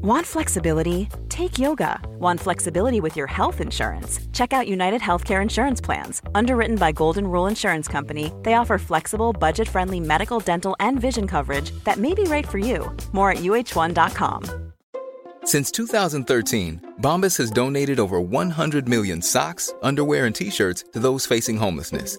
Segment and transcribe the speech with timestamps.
[0.00, 1.08] Want flexibility?
[1.28, 1.98] Take yoga.
[2.20, 4.20] Want flexibility with your health insurance?
[4.32, 6.22] Check out United Healthcare Insurance Plans.
[6.36, 11.26] Underwritten by Golden Rule Insurance Company, they offer flexible, budget friendly medical, dental, and vision
[11.26, 12.96] coverage that may be right for you.
[13.10, 14.72] More at uh1.com.
[15.42, 21.26] Since 2013, Bombas has donated over 100 million socks, underwear, and t shirts to those
[21.26, 22.18] facing homelessness.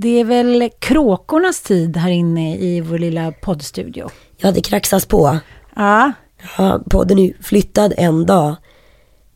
[0.00, 4.10] Det är väl kråkornas tid här inne i vår lilla poddstudio.
[4.36, 5.38] Ja, det kraxas på.
[5.76, 6.12] Ja,
[6.58, 8.56] Ja, podden är ju flyttad en dag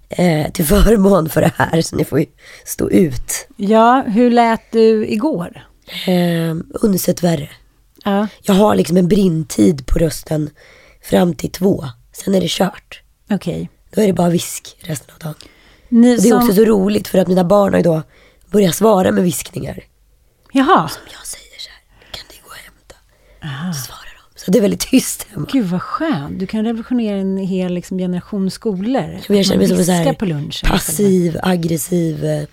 [0.08, 2.26] eh, till förmån för det här, så ni får ju
[2.64, 3.48] stå ut.
[3.56, 5.66] ja hur lät du igår?
[6.06, 7.48] Eh, unsett värre.
[8.04, 10.50] Ja, Jag har liksom en brintid på rösten
[11.10, 11.84] fram till två.
[12.12, 13.02] Sen är det kört.
[13.30, 13.70] okej.
[13.94, 15.34] Då är det bara visk resten av dagen.
[15.88, 16.38] Ni Och det är som...
[16.38, 18.02] också så roligt för att mina barn har ju då
[18.50, 19.84] börjat svara med viskningar.
[20.52, 23.72] Jaha, Jag säger så här, kan ni gå och hämta?
[23.74, 24.00] Så svarar
[24.34, 24.40] de.
[24.40, 25.46] Så det är väldigt tyst hemma.
[25.52, 26.38] gud vad skönt.
[26.38, 29.20] Du kan revolutionera en hel liksom, generation skolor.
[29.28, 30.70] Jag känner mig som en på lunchen.
[30.70, 32.44] passiv, aggressiv eh,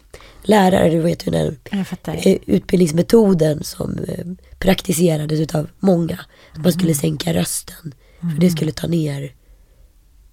[0.43, 0.89] lärare.
[0.89, 4.25] Du vet ju den eh, utbildningsmetoden som eh,
[4.59, 6.19] praktiserades utav många.
[6.53, 6.95] Att man skulle Mm.
[7.01, 7.93] sänka rösten.
[8.19, 9.33] För det skulle ta ner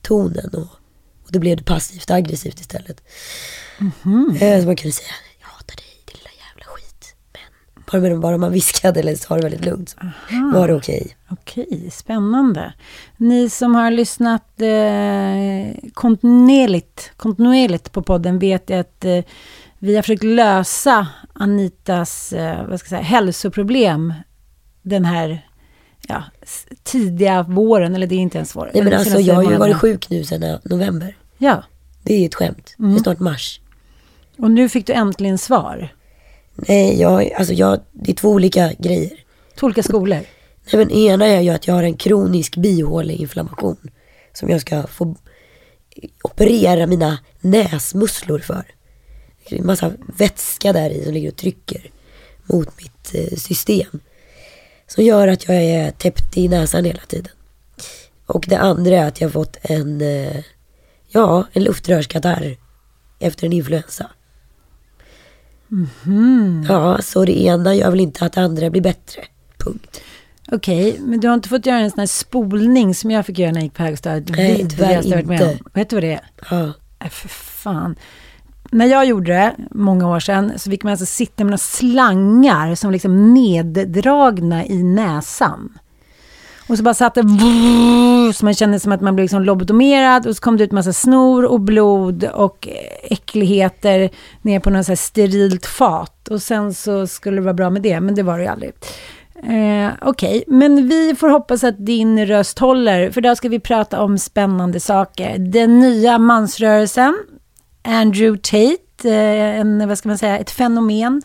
[0.03, 0.49] tonen.
[0.55, 0.69] Och,
[1.25, 3.03] och då blev det passivt aggressivt istället.
[4.41, 5.09] Eh, så man kunde säga,
[5.41, 7.15] jag hatar dig din lilla jävla skit.
[7.33, 9.97] Men bara, bara man viskade eller sa det väldigt lugnt så
[10.55, 11.17] var det okej.
[11.29, 12.73] Okej, spännande.
[13.17, 19.25] Ni som har lyssnat eh, kontinuerligt, kontinuerligt på podden vet att eh,
[19.79, 24.15] vi har försökt lösa Anitas eh, vad ska jag säga, hälsoproblem
[24.83, 25.47] den här
[26.09, 26.23] ja,
[26.83, 28.71] tidiga våren, eller det är inte ens vår.
[28.75, 31.17] Nej men alltså jag har ju varit sjuk nu sedan november.
[31.39, 31.63] Ja,
[32.03, 32.75] Det är ju ett skämt.
[32.79, 32.91] Mm.
[32.91, 33.61] Det är snart mars.
[34.39, 35.89] och nu fick du äntligen svar.
[36.57, 39.13] Nej, jag, alltså jag, det är två olika grejer.
[39.59, 40.21] Två olika skolor.
[40.73, 43.91] Nej, men ena är ju att jag har en kronisk bihåleinflammation.
[44.33, 45.17] Som jag ska få
[46.23, 48.65] operera mina näsmusslor för.
[49.49, 51.91] Det är en massa vätska där i som ligger och trycker
[52.45, 54.01] mot mitt eh, system.
[54.87, 57.33] Som gör att jag är täppt i näsan hela tiden.
[58.27, 60.45] Och det andra är att jag har fått en, eh,
[61.09, 62.57] ja, en luftrörskatarr
[63.19, 64.11] efter en influensa.
[66.69, 69.23] Ja, så det ena gör väl inte att det andra blir bättre.
[69.59, 70.01] Punkt.
[70.53, 73.51] Okej, men du har inte fått göra en sån här spolning som jag fick göra
[73.51, 74.31] när jag gick på högstadiet.
[74.37, 75.51] Nej, tyvärr varit med om.
[75.51, 75.65] inte.
[75.73, 76.31] Vet du vad det är?
[76.51, 76.73] Ja.
[77.05, 77.97] Äh, för fan.
[78.71, 82.75] När jag gjorde det, många år sedan, så fick man alltså sitta med några slangar
[82.75, 85.79] som liksom neddragna i näsan.
[86.69, 87.23] Och så bara satt det
[88.35, 90.93] så man kände som att man blev liksom lobotomerad och så kom det ut massa
[90.93, 92.69] snor och blod och
[93.03, 94.11] äckligheter
[94.43, 96.29] ner på något så sterilt fat.
[96.29, 98.73] Och sen så skulle det vara bra med det, men det var det ju aldrig.
[99.45, 104.03] Eh, Okej, men vi får hoppas att din röst håller, för idag ska vi prata
[104.03, 105.39] om spännande saker.
[105.39, 107.17] Den nya mansrörelsen,
[107.83, 111.23] Andrew Tate, eh, en, vad ska man säga, ett fenomen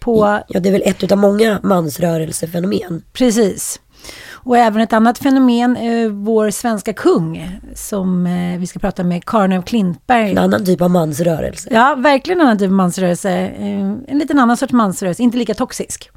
[0.00, 3.02] på Ja, det är väl ett utav många mansrörelsefenomen.
[3.12, 3.80] Precis.
[4.44, 9.24] Och även ett annat fenomen, eh, vår svenska kung, som eh, vi ska prata med,
[9.24, 10.30] Karin af Klintberg.
[10.30, 11.68] En annan typ av mansrörelse.
[11.72, 13.30] Ja, verkligen en annan typ av mansrörelse.
[13.30, 16.10] Eh, en liten annan sorts mansrörelse, inte lika toxisk.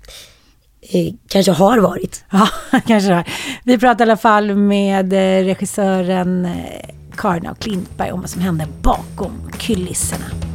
[0.82, 2.26] Eh, kanske har varit.
[2.32, 2.48] Ja,
[2.88, 3.24] kanske det.
[3.64, 6.48] Vi pratar i alla fall med eh, regissören
[7.18, 10.51] Karin af Klintberg om vad som hände bakom kulisserna.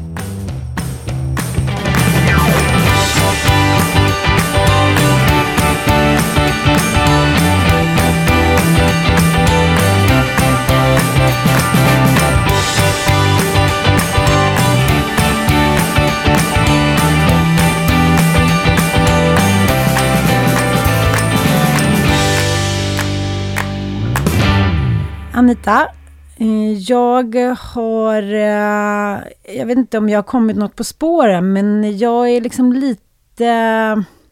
[25.36, 25.88] Anita,
[26.36, 29.18] eh, jag har, eh,
[29.56, 33.44] jag vet inte om jag har kommit något på spåren, men jag är liksom lite...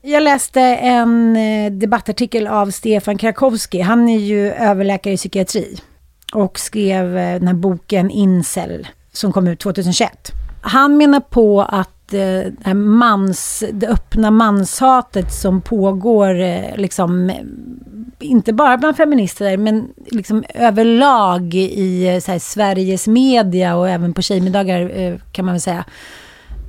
[0.02, 3.80] Jag läste en eh, debattartikel av Stefan Krakowski.
[3.80, 5.78] Han är ju överläkare i psykiatri
[6.34, 10.32] och skrev den här boken Incel som kom ut 2021.
[10.60, 16.34] Han menar på att det, här mans, det öppna manshatet som pågår
[16.76, 17.32] liksom,
[18.24, 24.14] inte bara bland feminister, men liksom överlag i eh, så här, Sveriges media och även
[24.14, 25.84] på tjejmiddagar eh, kan man väl säga.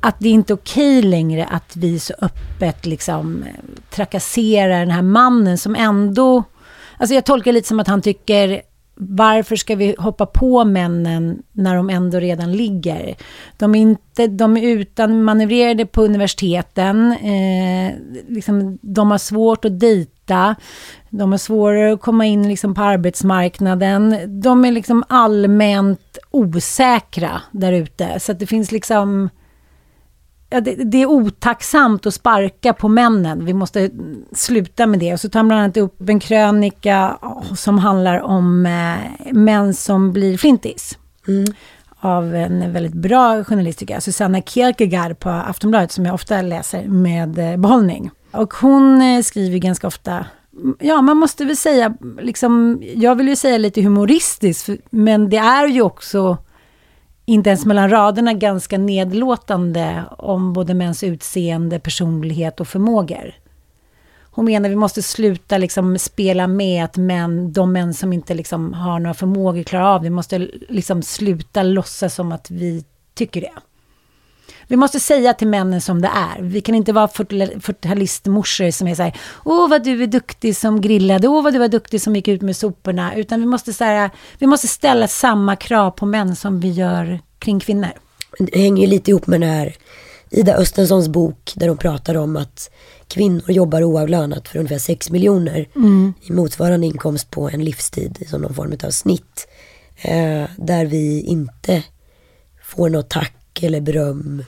[0.02, 3.50] Att det är inte okej längre att vi så öppet liksom eh,
[3.90, 6.44] trakasserar den här mannen som ändå...
[6.98, 8.62] Alltså jag tolkar lite som att han tycker
[8.96, 13.16] varför ska vi hoppa på männen när de ändå redan ligger?
[13.58, 17.12] De är, inte, de är utan manövrerade på universiteten.
[17.12, 17.94] Eh,
[18.28, 20.56] liksom, de har svårt att dejta.
[21.10, 24.18] De har svårare att komma in liksom, på arbetsmarknaden.
[24.42, 28.20] De är liksom allmänt osäkra där ute.
[28.20, 29.30] Så att det finns liksom
[30.50, 33.46] ja, det, det, är otacksamt att sparka på männen.
[33.46, 33.90] Vi måste
[34.32, 35.14] sluta med det.
[35.14, 37.18] Och så tar han bland annat upp en krönika
[37.56, 40.98] som handlar om eh, män som blir flintis.
[41.28, 41.46] Mm.
[42.00, 46.84] Av en väldigt bra journalist tycker jag, Susanna Kierkegaard på Aftonbladet, som jag ofta läser
[46.86, 48.12] med eh, behållning.
[48.32, 50.26] Och hon eh, skriver ganska ofta
[50.80, 55.68] Ja, man måste väl säga, liksom, jag vill ju säga lite humoristiskt, men det är
[55.68, 56.38] ju också
[57.26, 63.34] inte ens mellan raderna ganska nedlåtande om både mäns utseende, personlighet och förmågor.
[64.22, 68.34] Hon menar att vi måste sluta liksom spela med att män, de män som inte
[68.34, 70.04] liksom har några förmågor klarar av det.
[70.04, 73.52] Vi måste liksom sluta låtsas som att vi tycker det.
[74.68, 76.42] Vi måste säga till männen som det är.
[76.42, 80.82] Vi kan inte vara 40-talistmorsor som är så här, åh vad du är duktig som
[80.82, 83.16] grillade, åh vad du var duktig som gick ut med soporna.
[83.16, 84.10] Utan vi måste, så här,
[84.40, 87.92] vi måste ställa samma krav på män som vi gör kring kvinnor.
[88.40, 89.76] Det hänger ju lite ihop med den här
[90.30, 92.70] Ida Östenssons bok där de pratar om att
[93.08, 96.14] kvinnor jobbar oavlönat för ungefär 6 miljoner mm.
[96.22, 99.48] i motsvarande inkomst på en livstid som någon form av snitt.
[99.96, 101.84] Eh, där vi inte
[102.64, 104.44] får något tack eller beröm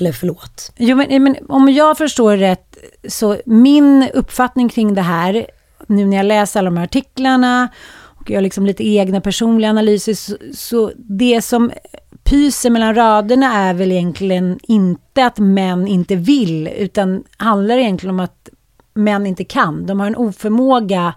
[0.00, 0.72] eller förlåt.
[0.76, 2.76] Jo, men, men om jag förstår rätt,
[3.08, 5.46] så min uppfattning kring det här,
[5.86, 10.14] nu när jag läser alla de här artiklarna och gör liksom lite egna personliga analyser,
[10.14, 11.70] så, så det som
[12.24, 18.20] pyser mellan raderna är väl egentligen inte att män inte vill, utan handlar egentligen om
[18.20, 18.48] att
[18.94, 19.86] män inte kan.
[19.86, 21.14] De har en oförmåga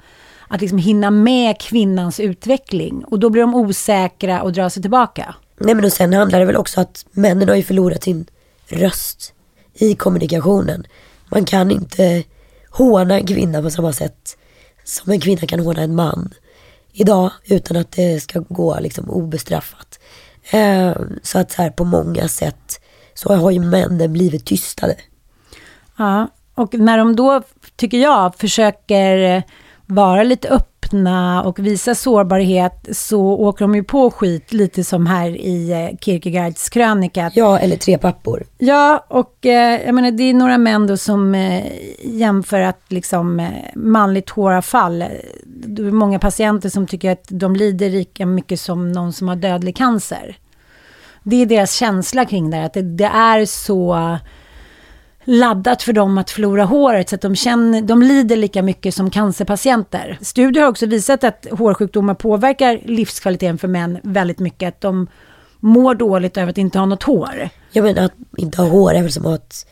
[0.48, 5.36] att liksom hinna med kvinnans utveckling och då blir de osäkra och drar sig tillbaka.
[5.58, 8.26] Nej men och sen handlar det väl också att männen har ju förlorat sin
[8.74, 9.34] röst
[9.74, 10.86] i kommunikationen.
[11.30, 12.24] Man kan inte
[12.70, 14.38] håna en kvinna på samma sätt
[14.84, 16.34] som en kvinna kan håna en man
[16.92, 20.00] idag utan att det ska gå liksom obestraffat.
[20.52, 22.82] Eh, så att så här, på många sätt
[23.14, 24.96] så har ju männen blivit tystade.
[25.98, 27.42] Ja, och när de då,
[27.76, 29.44] tycker jag, försöker
[29.86, 35.30] vara lite öppna och visa sårbarhet så åker de ju på skit lite som här
[35.30, 37.32] i eh, Kierkegaards krönika.
[37.36, 38.44] Ja, eller Tre pappor.
[38.58, 41.64] Ja, och eh, jag menar det är några män då som eh,
[42.04, 45.04] jämför att liksom eh, manligt håravfall,
[45.46, 49.36] det är många patienter som tycker att de lider lika mycket som någon som har
[49.36, 50.38] dödlig cancer.
[51.24, 54.18] Det är deras känsla kring det, att det, det är så
[55.24, 59.10] laddat för dem att förlora håret så att de, känner, de lider lika mycket som
[59.10, 60.18] cancerpatienter.
[60.22, 64.68] Studier har också visat att hårsjukdomar påverkar livskvaliteten för män väldigt mycket.
[64.68, 65.08] Att de
[65.60, 67.50] mår dåligt över att inte ha något hår.
[67.72, 69.66] Jag menar att inte ha hår är väl som att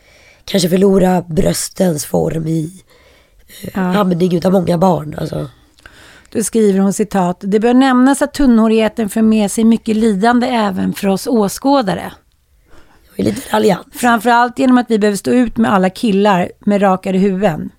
[0.44, 2.82] kanske förlora bröstens form i
[3.62, 3.98] eh, ja.
[3.98, 5.14] amning utav många barn.
[5.18, 5.48] Alltså.
[6.32, 10.92] Då skriver hon citat, det bör nämnas att tunnhårigheten för med sig mycket lidande även
[10.92, 12.12] för oss åskådare
[13.16, 13.86] är lite raljant.
[13.92, 17.70] Framförallt genom att vi behöver stå ut med alla killar med rakade huvuden.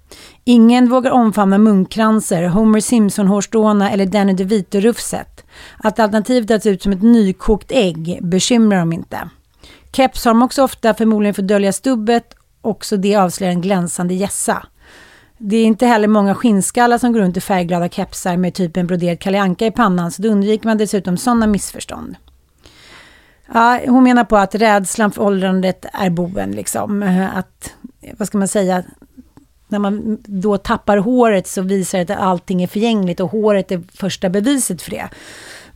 [0.44, 5.44] Ingen vågar omfamna munkkranser, Homer Simpson-hårstråna eller Danny DeVito-rufset.
[5.78, 9.30] Att alternativet är att se ut som ett nykokt ägg bekymrar dem inte.
[9.92, 14.14] Keps har de också ofta, förmodligen för att dölja stubbet, också det avslöjar en glänsande
[14.14, 14.66] gässa.
[15.38, 18.88] Det är inte heller många skinnskallar som går runt i färgglada kepsar med typ en
[18.88, 22.16] broderad Kalle i pannan, så då undviker man dessutom sådana missförstånd.
[23.54, 26.52] Ja, hon menar på att rädslan för åldrandet är boven.
[26.52, 27.04] Liksom.
[27.04, 27.74] Eh, att,
[28.18, 28.84] vad ska man säga,
[29.68, 33.82] när man då tappar håret så visar det att allting är förgängligt och håret är
[33.94, 35.10] första beviset för det.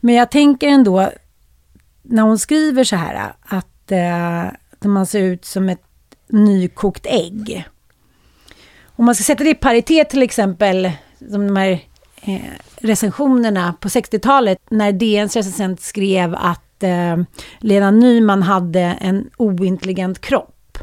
[0.00, 1.10] Men jag tänker ändå,
[2.02, 5.82] när hon skriver så här, att eh, man ser ut som ett
[6.28, 7.68] nykokt ägg.
[8.86, 10.90] Om man ska sätta det i paritet till exempel,
[11.30, 11.80] som de här
[12.22, 12.40] eh,
[12.76, 17.16] recensionerna på 60-talet, när DNs recensent skrev att eh,
[17.58, 20.78] Lena Nyman hade en ointelligent kropp.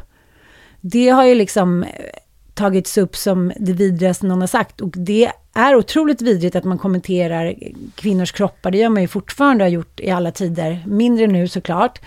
[0.80, 1.88] Det har ju liksom eh,
[2.54, 4.80] tagits upp som det vidrigaste någon har sagt.
[4.80, 7.54] Och det är otroligt vidrigt att man kommenterar
[7.94, 8.70] kvinnors kroppar.
[8.70, 10.84] Det gör man ju fortfarande har gjort i alla tider.
[10.86, 12.00] Mindre nu såklart.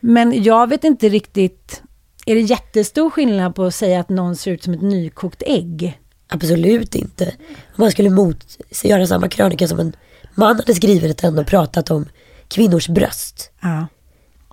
[0.00, 1.82] Men jag vet inte riktigt...
[2.28, 6.00] Är det jättestor skillnad på att säga att någon ser ut som ett nykokt ägg?
[6.28, 7.24] Absolut inte.
[7.48, 9.96] Om man skulle mot, göra samma krönika som en
[10.38, 12.06] man hade skrivit den och pratat om
[12.48, 13.50] kvinnors bröst.
[13.60, 13.86] Ja.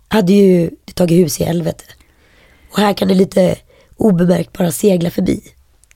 [0.08, 1.84] Hade ju tagit hus i helvete.
[2.72, 3.56] Och här kan det lite
[3.98, 5.42] obemärkt bara segla förbi.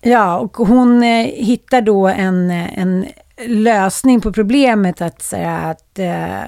[0.02, 3.06] Ja, och hon eh, hittar då en, en
[3.48, 6.42] lösning på problemet att säga att, eh,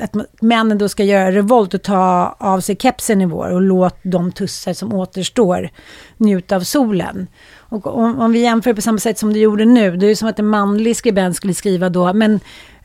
[0.00, 3.96] att männen då ska göra revolt och ta av sig kepsen i vår och låt
[4.02, 5.70] de tussar som återstår
[6.16, 7.26] njuta av solen.
[7.56, 10.16] Och om, om vi jämför på samma sätt som du gjorde nu, det är ju
[10.16, 12.40] som att en manlig skribent skulle skriva då, men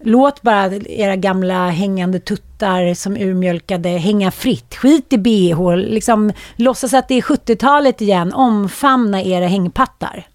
[0.06, 4.76] låt bara era gamla hängande tuttar som urmjölkade hänga fritt.
[4.76, 10.28] Skit i bh, liksom låtsas att det är 70-talet igen, omfamna era hängpattar.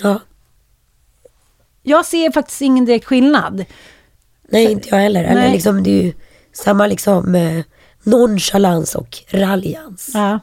[0.00, 0.20] Ja,
[1.82, 3.64] Jag ser faktiskt ingen direkt skillnad.
[4.48, 5.24] nej inte jag heller.
[5.24, 6.12] Eller liksom, det är ju
[6.52, 7.64] samma liksom eh,
[8.02, 10.10] nonchalans och raljans.
[10.14, 10.40] Ja.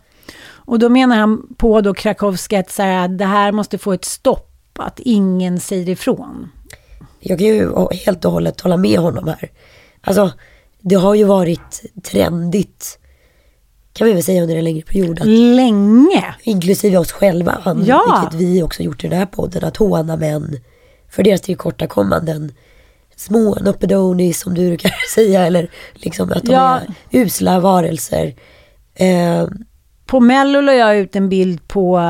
[0.47, 4.05] Och då menar han på då Krakowski att så här, det här måste få ett
[4.05, 6.51] stopp, att ingen säger ifrån.
[7.27, 7.71] Jag kan ju
[8.05, 9.51] helt och hållet hålla med honom här.
[10.01, 10.31] Alltså,
[10.81, 12.99] det har ju varit trendigt,
[13.93, 16.35] kan vi väl säga under en längre period, att Länge.
[16.43, 18.29] inklusive oss själva, Ja.
[18.31, 20.57] vilket vi också gjort i den här podden, att håna män
[21.09, 22.51] för deras tillkortakommanden.
[23.15, 26.79] Små nuppedonis som du brukar säga, eller liksom att de Ja.
[27.11, 28.35] är usla varelser.
[28.95, 29.47] Eh,
[30.05, 32.03] På Mello la jag ut en bild på uh,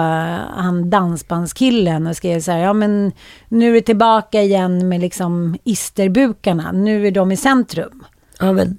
[0.56, 3.12] han dansbandskillen och skrev så här, ja men
[3.50, 8.06] nu är det tillbaka igen med liksom isterbukarna, nu är de i centrum.
[8.40, 8.78] ja, men,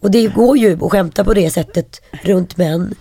[0.00, 2.94] och det går ju att skämta på det sättet runt män.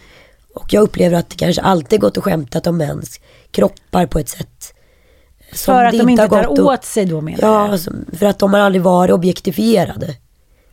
[0.53, 3.19] Och jag upplever att det kanske alltid gått att skämta om mäns
[3.51, 4.73] kroppar på ett sätt.
[5.51, 8.53] som För att de inte tar åt sig då menar Ja, alltså, för att de
[8.53, 10.15] har aldrig varit objektifierade.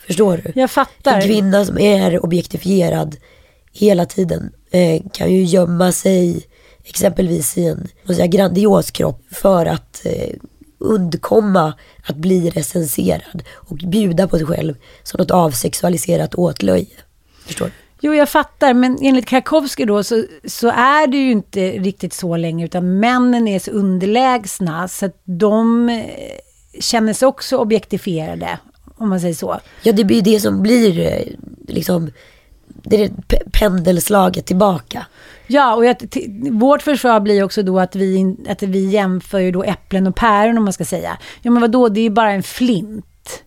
[0.06, 0.60] Förstår du?
[0.60, 1.14] Jag fattar.
[1.14, 3.16] En kvinna som är objektifierad
[3.72, 6.46] hela tiden eh, kan ju gömma sig
[6.84, 10.34] exempelvis i en säga, grandios kropp för att eh,
[10.78, 11.74] undkomma
[12.06, 16.86] att bli recenserad och bjuda på sig själv som något avsexualiserat åtlöje.
[17.46, 17.72] Förstår du?
[18.02, 22.36] Jo, jag fattar, men enligt Krakowski då så, så är det ju inte riktigt så
[22.36, 26.04] länge, utan männen är så underlägsna så att de eh,
[26.80, 28.58] känner sig också objektifierade,
[28.96, 29.60] om man säger så.
[29.82, 31.22] Ja, det blir det som blir eh,
[31.68, 32.10] liksom
[32.82, 33.10] det är
[33.52, 35.06] pendelslaget tillbaka.
[35.46, 35.96] Ja, och jag,
[36.50, 40.58] vårt försvar blir också då att vi, att vi jämför ju då äpplen och päron
[40.58, 41.18] om man ska säga.
[41.42, 43.44] Ja, men vadå, det är ju bara en flint.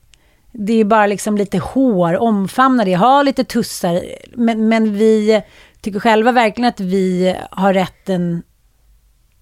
[0.51, 4.01] Det är ju bara liksom lite hår, omfamna det, ha lite tussar.
[4.35, 5.41] Men, men vi
[5.81, 8.43] tycker själva verkligen att vi har rätten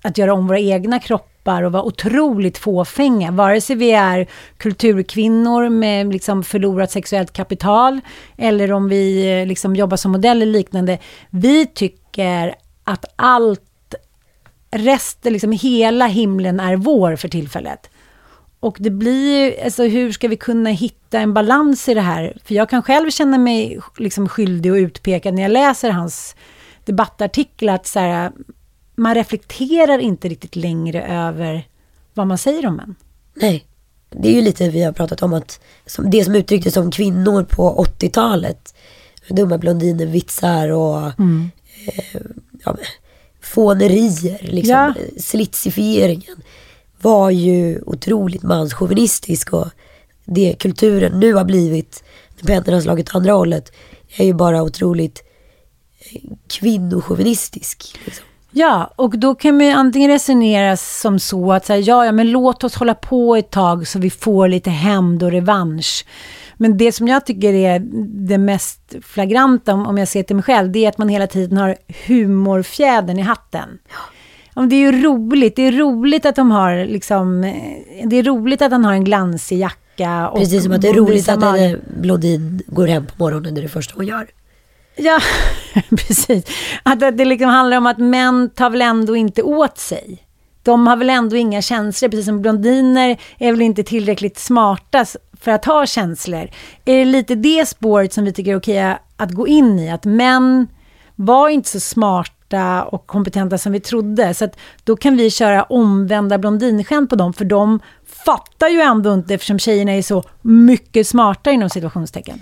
[0.01, 3.31] att göra om våra egna kroppar och vara otroligt fåfänga.
[3.31, 7.99] Vare sig vi är kulturkvinnor med liksom förlorat sexuellt kapital
[8.37, 10.97] eller om vi eh, liksom jobbar som modeller eller liknande.
[11.29, 13.95] Vi tycker att allt,
[14.71, 17.89] resten, liksom hela himlen är vår för tillfället.
[18.59, 22.37] Och det blir ju, alltså hur ska vi kunna hitta en balans i det här?
[22.43, 26.35] För jag kan själv känna mig liksom skyldig och utpekad när jag läser hans
[26.85, 28.31] debattartiklar, att så här,
[28.95, 31.67] man reflekterar inte riktigt längre över
[32.13, 32.95] vad man säger om män.
[33.33, 33.65] Nej.
[34.09, 37.43] Det är ju lite vi har pratat om att som, det som uttrycktes som kvinnor
[37.43, 38.73] på 80-talet.
[39.29, 42.21] Dumma blondiner, vitsar och eh,
[42.65, 42.77] ja,
[43.41, 44.93] fånerier, liksom, Ja.
[45.17, 46.41] slitsifieringen.
[47.01, 49.67] Var ju otroligt manschauvinistisk och
[50.25, 52.03] det kulturen nu har blivit,
[52.39, 53.71] när pendeln har slagit andra hållet,
[54.17, 55.23] är ju bara otroligt
[56.11, 57.99] eh, kvinnochauvinistisk.
[58.05, 58.25] Liksom.
[58.51, 62.31] Ja, och då kan man ju antingen resonera som så att säga, ja, ja, men
[62.31, 66.05] låt oss hålla på ett tag så vi får lite hämnd och revansch.
[66.57, 67.79] Men det som jag tycker är
[68.27, 71.57] det mest flagranta, om jag ser till mig själv, det är att man hela tiden
[71.57, 71.75] har
[72.07, 73.69] humorfjädern i hatten.
[74.55, 75.55] Ja, det är ju roligt.
[75.55, 79.03] Det är roligt att de har liksom, eh, det är roligt att han har en
[79.03, 80.29] glansig jacka.
[80.29, 83.59] Och Precis som att det är roligt att en blondin går hem på morgonen, det
[83.59, 84.27] är det första hon gör.
[84.95, 85.19] Ja,
[85.89, 86.45] precis.
[86.83, 90.23] Att det liksom handlar om att män tar väl ändå inte åt sig.
[90.63, 95.05] De har väl ändå inga känslor, precis som blondiner är väl inte tillräckligt smarta
[95.39, 96.49] för att ha känslor.
[96.85, 99.91] Är det lite det spåret som vi tycker är okej att gå in i?
[99.91, 100.67] Att män
[101.15, 104.33] var inte så smarta och kompetenta som vi trodde.
[104.33, 107.79] Så att då kan vi köra omvända blondinskämt på dem, för de
[108.25, 112.41] fattar ju ändå inte eftersom tjejerna är så mycket smarta inom situationstecken.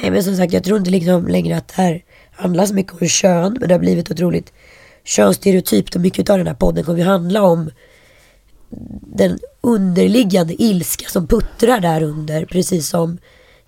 [0.00, 3.02] Nej men som sagt jag tror inte liksom längre att det här handlar så mycket
[3.02, 3.56] om kön.
[3.60, 4.52] Men det har blivit otroligt
[5.04, 7.70] könsstereotypt och mycket av den här podden kommer ju handla om
[9.16, 12.44] den underliggande ilska som puttrar där under.
[12.44, 13.18] Precis som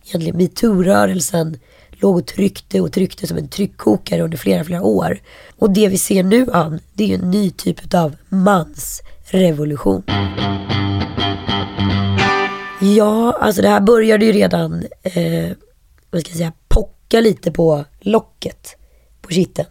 [0.06, 1.58] egentligen metoo-rörelsen
[1.90, 5.18] låg och tryckte och tryckte som en tryckkokare under flera, flera år.
[5.58, 10.02] Och det vi ser nu Ann, det är ju en ny typ av mansrevolution.
[12.80, 15.50] Ja, alltså det här började ju redan, eh,
[16.14, 18.76] vad ska jag säga, pocka lite på locket
[19.20, 19.66] på kitten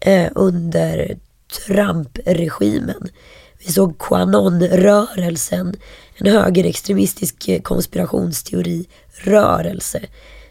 [0.00, 1.18] eh, under
[1.66, 3.08] Trump-regimen.
[3.58, 5.76] Vi såg Quanon-rörelsen,
[6.16, 10.00] en högerextremistisk eh, konspirationsteori-rörelse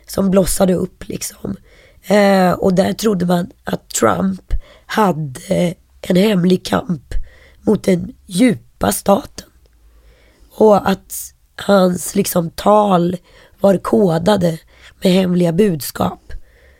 [0.07, 1.55] som blossade upp liksom.
[2.03, 4.53] Eh, och där trodde man att Trump
[4.85, 7.13] hade en hemlig kamp
[7.61, 9.49] mot den djupa staten.
[10.51, 13.17] Och att hans liksom tal
[13.59, 14.59] var kodade
[15.03, 16.33] med hemliga budskap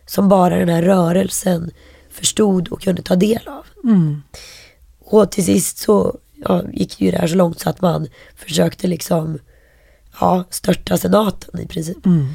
[0.06, 1.72] som bara den här rörelsen
[2.12, 3.66] förstod och kunde ta del av.
[3.84, 4.22] Mm.
[5.00, 8.88] Och till sist så ja, gick ju det här så långt så att man försökte
[8.88, 9.40] liksom
[10.20, 12.06] ja, störta senaten i princip.
[12.06, 12.34] Mm.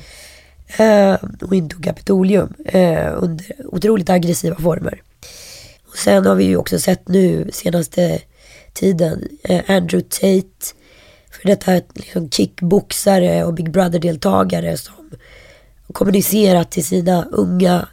[0.77, 5.03] Eh, och intog Kapitolium eh, under otroligt aggressiva former.
[5.89, 8.21] Och sen har vi ju också sett nu senaste
[8.73, 10.75] tiden eh, Andrew Tate,
[11.31, 15.11] för detta liksom kickboxare och Big Brother-deltagare som
[15.93, 17.89] kommunicerat till sina unga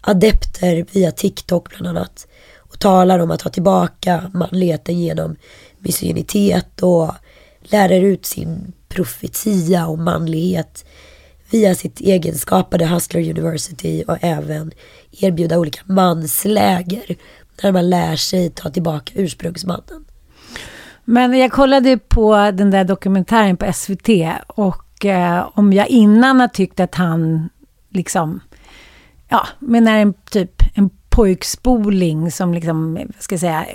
[0.00, 2.26] adepter via TikTok bland annat.
[2.56, 5.36] Och talar om att ta tillbaka manligheten genom
[5.78, 7.14] misogynitet och
[7.62, 10.84] lärar ut sin profetia om manlighet
[11.50, 14.72] via sitt egenskapade Hustler University och även
[15.10, 17.16] erbjuda olika mansläger
[17.62, 20.04] där man lär sig ta tillbaka ursprungsmannen.
[21.04, 24.08] Men jag kollade på den där dokumentären på SVT
[24.46, 27.48] och eh, om jag innan har tyckt att han
[27.88, 28.40] liksom,
[29.28, 33.66] ja, men är en typ en pojkspoling som liksom, vad ska jag säga,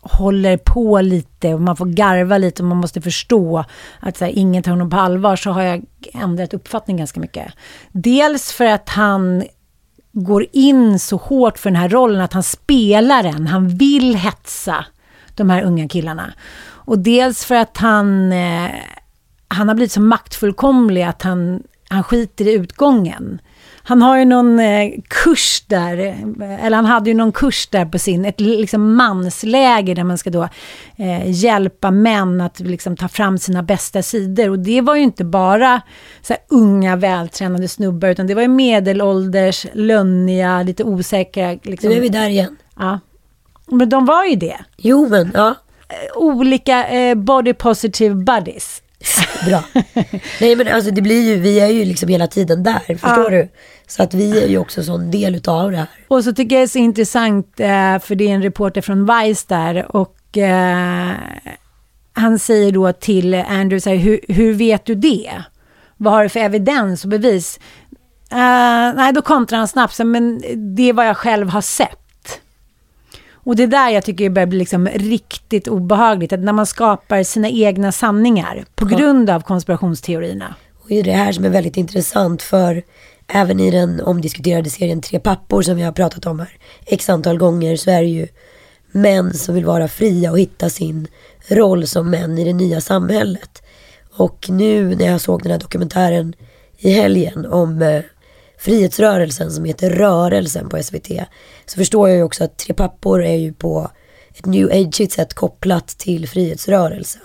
[0.00, 3.64] håller på lite och man får garva lite och man måste förstå
[4.00, 7.52] att så här, ingen tar honom på allvar så har jag ändrat uppfattning ganska mycket.
[7.92, 9.44] Dels för att han
[10.12, 13.46] går in så hårt för den här rollen att han spelar den.
[13.46, 14.84] Han vill hetsa
[15.34, 16.32] de här unga killarna.
[16.60, 18.70] Och dels för att han, eh,
[19.48, 23.40] han har blivit så maktfullkomlig att han, han skiter i utgången.
[23.82, 27.86] Han har ju någon eh, kurs där, eh, eller han hade ju någon kurs där
[27.86, 30.48] på sin, ett liksom mansläger där man ska då
[30.96, 34.50] eh, hjälpa män att liksom ta fram sina bästa sidor.
[34.50, 35.80] Och det var ju inte bara
[36.22, 41.58] så unga vältränade snubbar, utan det var ju medelålders, lönniga, lite osäkra.
[41.62, 41.90] Liksom.
[41.90, 42.56] Nu är vi där igen.
[42.78, 43.00] Ja.
[43.66, 44.58] Men de var ju det.
[44.76, 45.54] Jo men, ja.
[46.14, 48.82] Olika eh, body positive buddies.
[49.46, 49.62] Bra.
[50.40, 53.30] Nej men alltså det blir ju, vi är ju liksom hela tiden där, förstår Ja.
[53.30, 53.48] du?
[53.86, 55.86] Så att vi är ju också en sån del utav det här.
[56.08, 59.06] Och så tycker jag det är så intressant, eh, för det är en reporter från
[59.06, 61.10] Vice där, och eh,
[62.12, 65.30] han säger då till Andrew, så här, hur, hur vet du det?
[65.96, 67.60] Vad har du för evidens och bevis?
[68.30, 70.42] Eh, nej, då kontrar han snabbt, men
[70.76, 71.98] det är vad jag själv har sett.
[73.48, 76.66] Och det är där jag tycker det börjar bli liksom riktigt obehagligt, att när man
[76.66, 80.54] skapar sina egna sanningar på grund av konspirationsteorierna.
[80.78, 82.82] Och det är det här som är väldigt intressant för
[83.26, 86.50] även i den omdiskuterade serien Tre pappor som vi har pratat om här
[86.86, 88.28] x antal gånger så är det ju
[88.92, 91.08] män som vill vara fria och hitta sin
[91.48, 93.62] roll som män i det nya samhället.
[94.16, 96.34] Och nu när jag såg den här dokumentären
[96.78, 98.02] i helgen om eh,
[98.58, 101.08] frihetsrörelsen som heter Rörelsen på SVT
[101.66, 103.90] så förstår jag ju också att Tre pappor är ju på
[104.34, 107.22] ett new age sätt kopplat till frihetsrörelsen.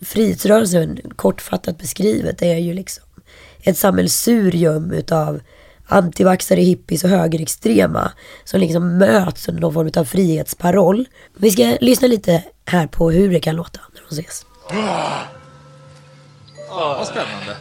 [0.00, 3.04] Frihetsrörelsen, kortfattat beskrivet, är ju liksom
[3.62, 5.40] ett sammelsurium utav
[5.86, 8.12] antivaxare, hippies och högerextrema
[8.44, 11.08] som liksom möts under någon form av frihetsparoll.
[11.36, 14.46] Vi ska lyssna lite här på hur det kan låta när de ses.
[16.70, 17.56] Vad spännande.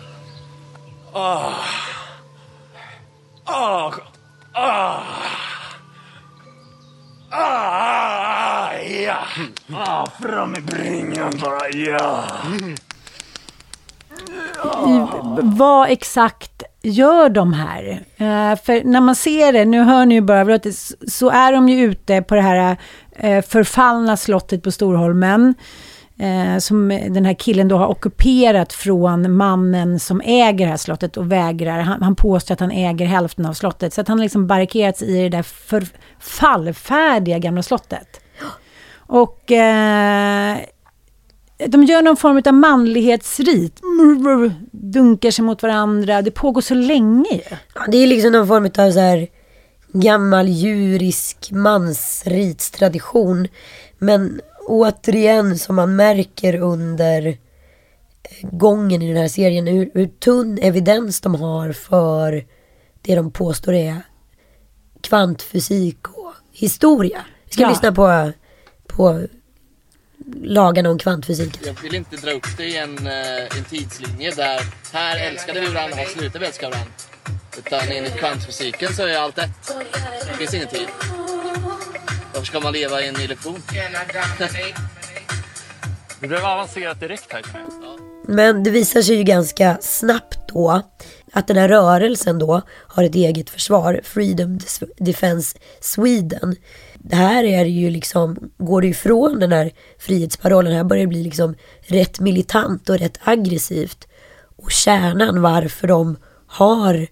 [3.49, 3.93] Ah,
[4.53, 5.03] ah.
[7.29, 8.73] ah,
[9.05, 9.17] ja.
[9.73, 12.23] Ah, fram med bringan bara, ja.
[15.41, 18.05] vad exakt gör de här?
[18.17, 20.60] Eh, för när man ser det, nu hör ni ju bara,
[21.07, 22.77] så är de ju ute på det här
[23.15, 25.55] eh, förfallna slottet på Storholmen.
[26.19, 31.17] Eh, som den här killen då har ockuperat från mannen som äger det här slottet
[31.17, 31.80] och vägrar.
[31.80, 33.93] Han, han påstår att han äger hälften av slottet.
[33.93, 38.21] Så att han har liksom barrikaderats i det där förfallfärdiga gamla slottet.
[38.95, 40.58] Och eh,
[41.67, 43.82] de gör någon form av manlighetsrit.
[44.71, 46.21] Dunkar sig mot varandra.
[46.21, 47.41] Det pågår så länge ju.
[47.75, 49.27] Ja, det är liksom någon form av så här
[49.93, 53.47] gammal djurisk mansritstradition.
[53.97, 57.36] Men återigen som man märker under eh,
[58.51, 62.45] gången i den här serien, hur, hur tunn evidens de har för
[63.01, 64.01] det de påstår är
[65.01, 67.21] kvantfysik och historia.
[67.45, 67.69] Vi ska Ja.
[67.69, 68.32] lyssna på,
[68.88, 69.27] på
[70.43, 71.62] lagarna om kvantfysiken.
[71.65, 74.62] Jag vill inte dra upp det i en, eh, en tidslinje där
[74.93, 76.91] här älskade vi varandra, här slutade vi älska varandra.
[77.58, 79.49] Utan enligt kvantfysiken så är allt ett.
[80.27, 80.88] Det finns ingen tid.
[82.38, 83.62] Varför ska man leva i en illusion?
[86.19, 87.41] Det blev avancerat direkt här.
[88.28, 90.84] Men det visar sig ju ganska snabbt då
[91.34, 94.60] att den här rörelsen då har ett eget försvar, Freedom
[94.97, 96.56] Defense Sweden.
[96.95, 101.23] Det här är ju liksom, går det ifrån den här frihetsparollen, här börjar det bli
[101.23, 104.08] liksom rätt militant och rätt aggressivt.
[104.58, 107.08] Och kärnan varför de har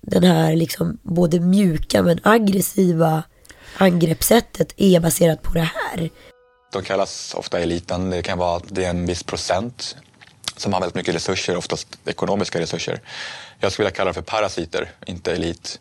[0.00, 3.22] den här liksom både mjuka men aggressiva
[3.76, 6.10] angreppssättet är baserat på det här.
[6.72, 8.10] De kallas ofta eliten.
[8.10, 9.96] Det kan vara att det är en viss procent
[10.56, 13.00] som har väldigt mycket resurser, oftast ekonomiska resurser.
[13.60, 15.80] Jag skulle vilja kalla dem för parasiter, inte elit.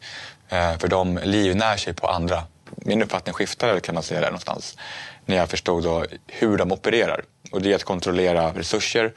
[0.50, 2.43] Eh, för de livnär sig på andra.
[2.76, 4.78] Min uppfattning skiftade kan man säga där någonstans
[5.26, 7.23] när jag förstod då hur de opererar.
[7.52, 9.13] Och det är att kontrollera resurser,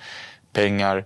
[0.52, 1.04] pengar,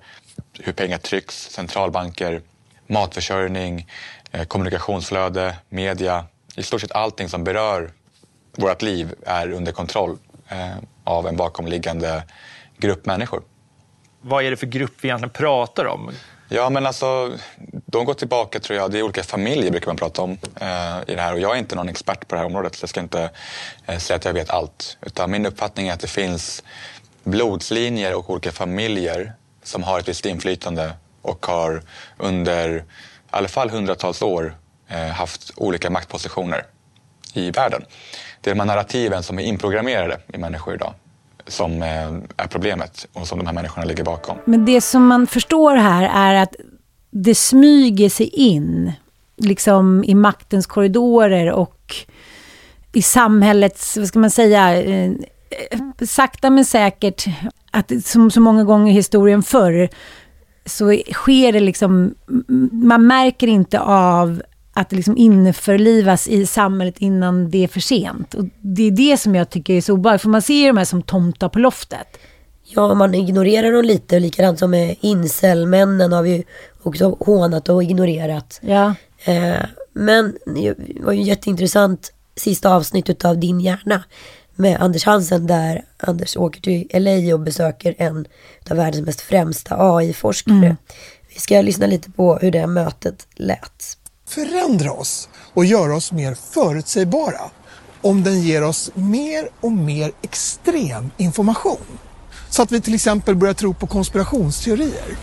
[0.61, 2.43] hur pengar trycks, centralbanker,
[2.87, 3.89] matförsörjning,
[4.33, 6.25] eh, kommunikationsflöde, media.
[6.57, 7.93] I stort sett allting som berör
[8.57, 12.23] vårt liv är under kontroll eh, av en bakomliggande
[12.79, 13.43] grupp människor.
[14.21, 16.11] Vad är det för grupp vi egentligen pratar om?
[16.49, 17.33] Ja, men alltså,
[17.87, 21.15] de går tillbaka, tror jag, det är olika familjer brukar man prata om eh, i
[21.15, 21.33] det här.
[21.33, 23.31] Och jag är inte någon expert på det här området, så jag ska inte
[23.87, 24.97] eh, säga att jag vet allt.
[25.03, 26.63] Utan min uppfattning är att det finns
[27.25, 31.83] blodslinjer och olika familjer som har ett visst inflytande och har
[32.17, 32.83] under i
[33.31, 34.57] alla fall hundratals år
[34.89, 36.63] Eh, haft olika maktpositioner
[37.35, 37.83] i världen.
[38.41, 40.95] Det är de här narrativen som är inprogrammerade i människor idag
[41.47, 44.39] som eh, är problemet och som de här människorna ligger bakom.
[44.45, 46.55] Men det som man förstår här är att
[47.11, 48.93] det smyger sig in
[49.37, 51.95] liksom i maktens korridorer och
[52.93, 55.13] i samhällets, vad ska man säga, eh,
[56.07, 57.25] sakta men säkert,
[57.71, 59.89] att som så många gånger i historien förr,
[60.67, 62.15] så sker det liksom,
[62.73, 64.43] man märker inte av
[64.75, 68.35] att det liksom införlivas i samhället innan det är för sent.
[68.35, 70.77] Och det är det som jag tycker är så obehagligt, för man ser ju de
[70.77, 72.19] här som tomtar på loftet.
[72.65, 76.43] Ja, man ignorerar dem lite, likadant som med incelmännen har vi ju
[76.83, 78.61] också hånat och ignorerat.
[78.63, 78.95] Ja.
[79.25, 79.57] Eh,
[79.93, 84.03] men det var ju jätteintressant sista avsnittet av Din hjärna
[84.55, 88.27] med Anders Hansen där Anders åker till LA och besöker en
[88.71, 90.77] av världens mest främsta AI-forskare.
[91.35, 93.99] Vi ska lyssna lite på hur det mötet lät
[94.35, 97.41] förändra oss och göra oss mer förutsägbara
[98.03, 101.99] om den ger oss mer och mer extrem information.
[102.51, 105.17] Så att vi till exempel börjar tro på konspirationsteorier.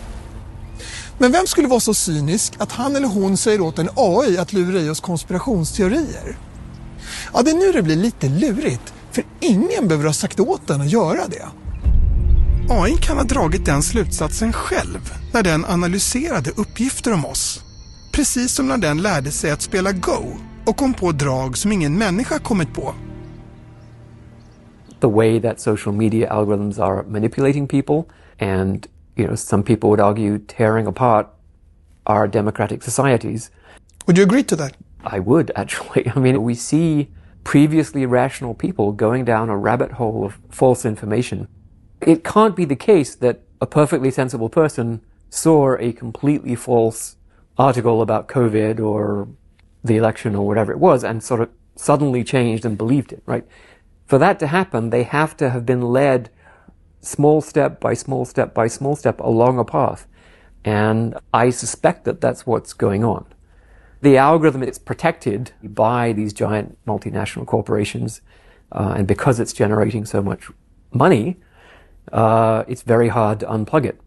[1.18, 4.54] Men vem skulle vara så cynisk att han eller hon säger åt en AI att
[4.54, 6.38] lura i oss konspirationsteorier?
[7.34, 10.82] Ja, det är nu det blir lite lurigt, för ingen behöver ha sagt åt den
[10.82, 11.48] att göra det.
[12.70, 17.71] AI kan ha dragit den slutsatsen själv när den analyserade uppgifter om oss.
[18.12, 20.26] Precis som när den lärde sig att spela Go
[20.66, 22.94] och kom på drag som ingen människa kommit på.
[25.00, 28.08] the way that social media algorithms are manipulating people
[28.40, 31.28] and you know some people would argue tearing apart
[32.06, 33.50] our democratic societies
[34.06, 34.74] Would you agree to that?
[35.04, 37.08] i would actually i mean we see
[37.44, 41.48] previously rational people going down a rabbit hole of false information
[42.00, 47.16] it can't be the case that a perfectly sensible person saw a completely false
[47.58, 49.28] article about covid or
[49.84, 53.46] the election or whatever it was and sort of suddenly changed and believed it right
[54.12, 56.30] for that to happen, they have to have been led
[57.00, 60.06] small step by small step by small step along a path.
[60.66, 63.26] And I suspect that that's what's going on.
[64.02, 68.20] The algorithm is protected by these giant multinational corporations,
[68.74, 70.50] uh, and because it's generating so much
[70.92, 71.38] money,
[72.12, 73.98] uh, it's very hard to unplug it.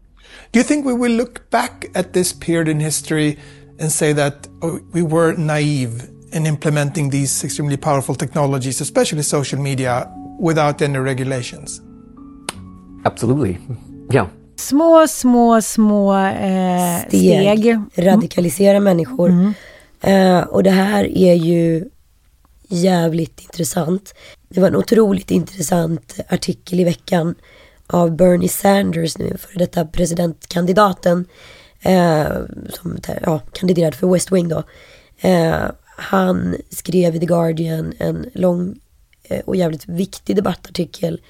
[0.51, 3.37] Do you think we will look back at this period in history
[3.79, 9.61] and say that oh, we were naive in implementing these extremely powerful technologies, especially social
[9.61, 11.81] media, without any regulations?
[13.05, 13.57] Absolutely.
[14.11, 14.27] Yeah.
[14.55, 17.67] Små, små, små eh, steg, steg.
[17.67, 17.89] Mm.
[17.95, 19.53] radikalisera människor.
[20.01, 21.85] Eh, och det här är ju
[22.67, 24.13] jävligt intressant.
[24.49, 27.35] Det var en otroligt intressant artikel i veckan
[27.87, 31.25] av Bernie Sanders, nu för detta presidentkandidaten,
[31.81, 32.27] eh,
[32.69, 34.63] som ja, kandiderade för West Wing då.
[35.21, 35.63] Eh,
[35.97, 38.75] han skrev i The Guardian en lång
[39.23, 41.21] eh, och jävligt viktig debattartikel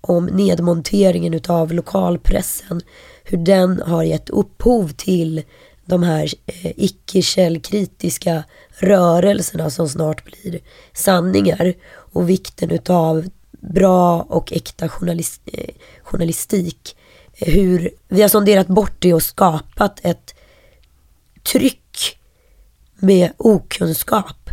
[0.00, 2.80] om nedmonteringen utav lokalpressen.
[3.24, 5.42] Hur den har gett upphov till
[5.84, 8.44] de här eh, icke-källkritiska
[8.78, 10.60] rörelserna som snart blir
[10.92, 11.74] sanningar.
[11.86, 13.24] Och vikten utav
[13.72, 16.96] bra och äkta journalist, eh, journalistik.
[17.32, 20.34] Hur vi har sonderat bort det och skapat ett
[21.52, 22.18] tryck
[22.94, 24.50] med okunskap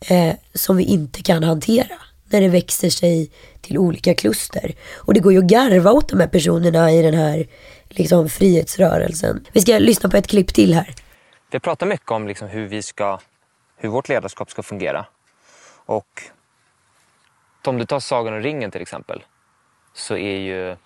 [0.00, 1.98] eh, som vi inte kan hantera
[2.30, 4.74] när det växer sig till olika kluster.
[4.94, 7.46] Och det går ju att garva åt de här personerna i den här
[7.88, 9.46] liksom, frihetsrörelsen.
[9.52, 10.94] Vi ska lyssna på ett klipp till här.
[11.50, 13.20] Vi pratar mycket om liksom, hur, vi ska,
[13.76, 15.06] hur vårt ledarskap ska fungera.
[15.86, 16.22] Och
[17.66, 19.24] om du tar Sagan om ringen till exempel
[19.92, 20.76] så är ju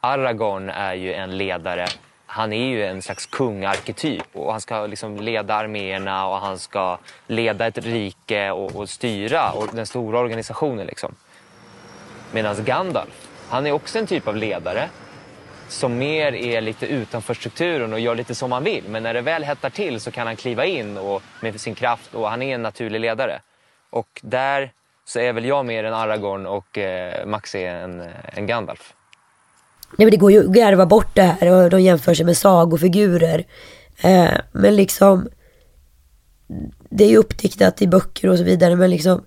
[0.00, 1.86] Aragorn är ju en ledare
[2.26, 6.98] han är ju en slags kungarketyp och han ska liksom leda arméerna och han ska
[7.26, 10.86] leda ett rike och, och styra och den stora organisationen.
[10.86, 11.14] Liksom.
[12.32, 14.88] Medan Gandalf, han är också en typ av ledare
[15.68, 18.84] som mer är lite utanför strukturen och gör lite som han vill.
[18.88, 22.14] Men när det väl hettar till så kan han kliva in och, med sin kraft
[22.14, 23.40] och han är en naturlig ledare.
[23.90, 24.72] Och där
[25.06, 28.94] så är väl jag mer en Aragorn och eh, Max är en, eh, en Gandalf.
[29.96, 32.36] Nej men det går ju att garva bort det här och de jämför sig med
[32.36, 33.44] sagofigurer.
[33.98, 35.28] Eh, men liksom
[36.90, 39.24] det är ju uppdiktat i böcker och så vidare men liksom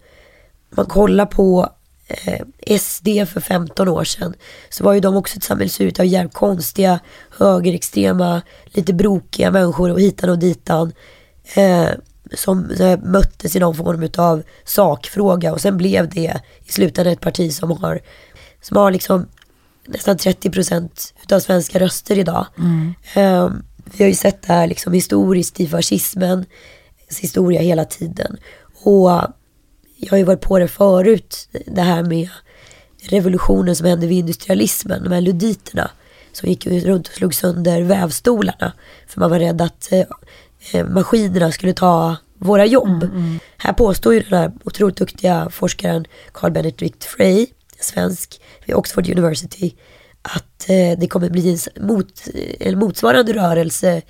[0.70, 1.70] man kollar på
[2.08, 4.34] eh, SD för 15 år sedan
[4.70, 7.00] så var ju de också ett samhällsut av jävligt konstiga,
[7.38, 10.94] högerextrema, lite brokiga människor och hitan och ditan.
[11.54, 11.90] Eh,
[12.34, 17.22] som eh, möttes i någon form av sakfråga och sen blev det i slutändan ett
[17.22, 18.00] parti som har,
[18.62, 19.28] som har liksom
[19.86, 22.46] nästan 30 procent utav svenska röster idag.
[22.58, 22.94] Mm.
[23.16, 26.48] Um, vi har ju sett det här liksom historiskt i fascismens
[27.20, 28.38] historia hela tiden.
[28.84, 29.10] Och
[29.96, 32.30] jag har ju varit på det förut, det här med
[33.02, 35.92] revolutionen som hände vid industrialismen, de här luditerna
[36.32, 38.74] som gick runt och slog sönder vävstolarna.
[39.08, 39.94] För man var rädd att
[40.74, 43.04] eh, maskinerna skulle ta våra jobb.
[43.04, 43.40] Mm, mm.
[43.58, 47.48] Här påstår ju den här otroligt duktiga forskaren Carl Benedict Frey
[47.80, 49.76] svensk vid Oxford University
[50.22, 52.28] att eh, det kommer bli en mot,
[52.60, 54.02] en motsvarande rörelse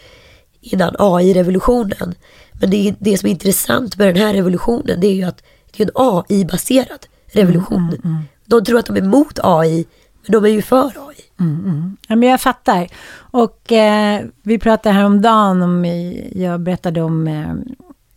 [0.62, 2.16] innan AI-revolutionen.
[2.54, 5.84] Men det, det som är intressant med den här revolutionen det är ju att det
[5.84, 7.78] är en AI-baserad revolution.
[7.78, 8.24] Mm, mm, mm.
[8.46, 9.86] De tror att de är mot AI,
[10.24, 11.16] men de är ju för AI.
[11.40, 11.98] Mm, mm.
[12.08, 12.88] Ja, men jag fattar.
[13.32, 15.86] Och eh, vi pratade häromdagen om,
[16.32, 17.54] jag berättade om eh,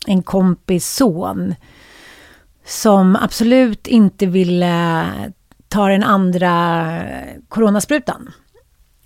[0.06, 1.54] en kompis son
[2.64, 5.04] som absolut inte ville
[5.68, 6.86] ta den andra
[7.48, 8.30] coronasprutan.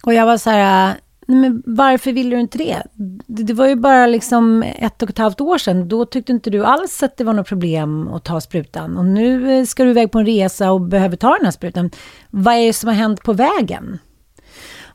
[0.03, 0.95] Och jag var så här,
[1.27, 2.83] nej men varför ville du inte det?
[3.27, 5.89] Det var ju bara liksom ett och ett halvt år sedan.
[5.89, 8.97] Då tyckte inte du alls att det var något problem att ta sprutan.
[8.97, 11.91] Och nu eh, ska du iväg på en resa och behöver ta den här sprutan.
[12.31, 13.99] Vad är det som har hänt på vägen?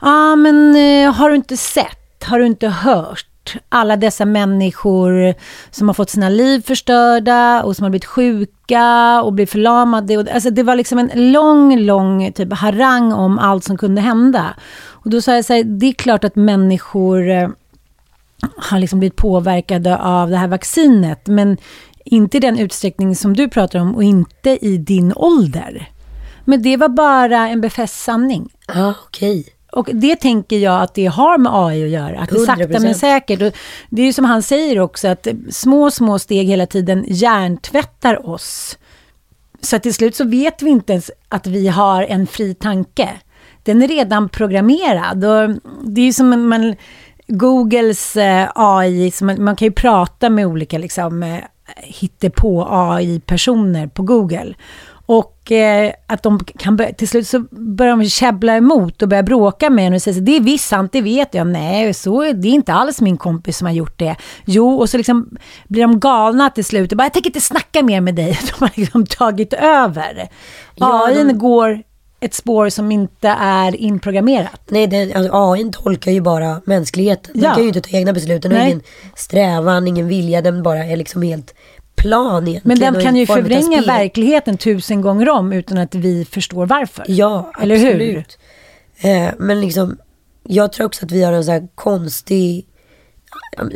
[0.01, 2.23] Ja, ah, men eh, har du inte sett?
[2.23, 3.27] Har du inte hört?
[3.69, 5.33] alla dessa människor
[5.71, 10.33] som har fått sina liv förstörda och som har blivit sjuka och blivit förlamade.
[10.33, 14.55] Alltså det var liksom en lång, lång typ harang om allt som kunde hända.
[14.89, 17.49] Och då sa jag så här, det är klart att människor eh,
[18.57, 21.57] har liksom blivit påverkade av det här vaccinet, men
[22.05, 25.89] inte i den utsträckning som du pratar om och inte i din ålder.
[26.45, 28.49] Men det var bara en befäst sanning.
[28.67, 29.39] Ja, ah, okej.
[29.39, 29.53] Okay.
[29.71, 32.19] Och det tänker jag att det har med AI att göra.
[32.19, 32.45] Att det 100%.
[32.45, 33.41] sakta men säkert.
[33.41, 33.53] Och
[33.89, 38.77] det är ju som han säger också, att små, små steg hela tiden hjärntvättar oss.
[39.61, 43.09] Så till slut så vet vi inte ens att vi har en fri tanke.
[43.63, 45.25] Den är redan programmerad.
[45.25, 45.49] Och
[45.83, 46.75] det är ju som man,
[47.27, 51.39] Googles eh, AI, man, kan ju prata med olika liksom, eh,
[51.77, 54.53] hittepå AI-personer på Google.
[55.11, 59.23] Och eh, att de kan börja, till slut så börjar de käbbla emot och börja
[59.23, 61.47] bråka med en och säga det är visst sant, det vet jag.
[61.47, 64.15] Nej, så, det är inte alls min kompis som har gjort det.
[64.45, 66.91] Jo, och så liksom blir de galna till slut.
[66.91, 68.39] Och bara, jag tänker inte snacka mer med dig.
[68.59, 70.29] De har liksom tagit över.
[70.75, 71.33] Ja, AI de...
[71.33, 71.83] går
[72.19, 74.61] ett spår som inte är inprogrammerat.
[74.69, 77.33] Nej, den, alltså, AI tolkar ju bara mänskligheten.
[77.33, 77.53] Den ja.
[77.53, 78.41] kan ju inte ta egna beslut.
[78.41, 78.81] Den har ingen
[79.15, 80.41] strävan, ingen vilja.
[80.41, 81.53] Den bara är liksom helt
[82.01, 82.79] plan egentligen.
[82.79, 87.05] Men den kan ju förvränga verkligheten tusen gånger om utan att vi förstår varför.
[87.07, 88.37] Ja, Eller absolut.
[89.01, 89.11] hur?
[89.11, 89.97] Eh, men liksom,
[90.43, 92.67] jag tror också att vi har en så här konstig,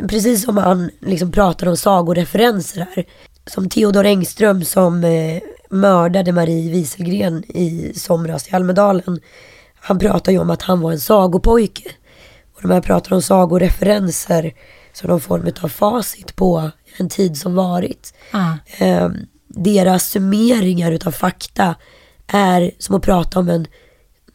[0.08, 3.04] precis som han liksom pratar om sagoreferenser här.
[3.46, 9.20] Som Theodor Engström som eh, mördade Marie Wieselgren i somras i Almedalen.
[9.74, 11.90] Han pratar ju om att han var en sagopojke.
[12.54, 14.52] Och de här pratar om sagoreferenser
[14.92, 18.14] som någon form av facit på en tid som varit.
[18.78, 19.08] Eh,
[19.48, 21.74] deras summeringar utav fakta
[22.26, 23.66] är som att prata om en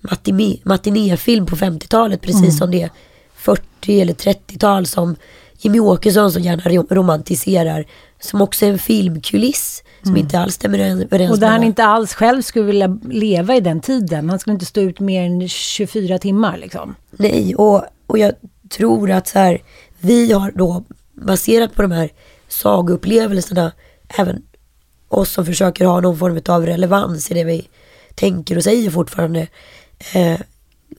[0.02, 2.52] matiné, matinéfilm på 50-talet precis Mm.
[2.52, 2.90] som det
[3.36, 5.16] 40 eller 30-tal som
[5.58, 7.86] Jimmy Åkesson så gärna rom- romantiserar.
[8.20, 11.32] Som också är en filmkuliss som inte alls stämmer överens Mm.
[11.32, 14.30] Och där med han inte alls själv skulle vilja leva i den tiden.
[14.30, 16.96] Han skulle inte stå ut mer än 24 timmar liksom.
[17.12, 18.32] Nej, och, och jag
[18.70, 19.62] tror att så här,
[20.00, 22.10] vi har då baserat på de här
[22.52, 23.72] sagoupplevelserna,
[24.18, 24.44] även
[25.08, 27.68] oss som försöker ha någon form av relevans i det vi
[28.16, 29.48] tänker och säger fortfarande,
[30.14, 30.40] eh,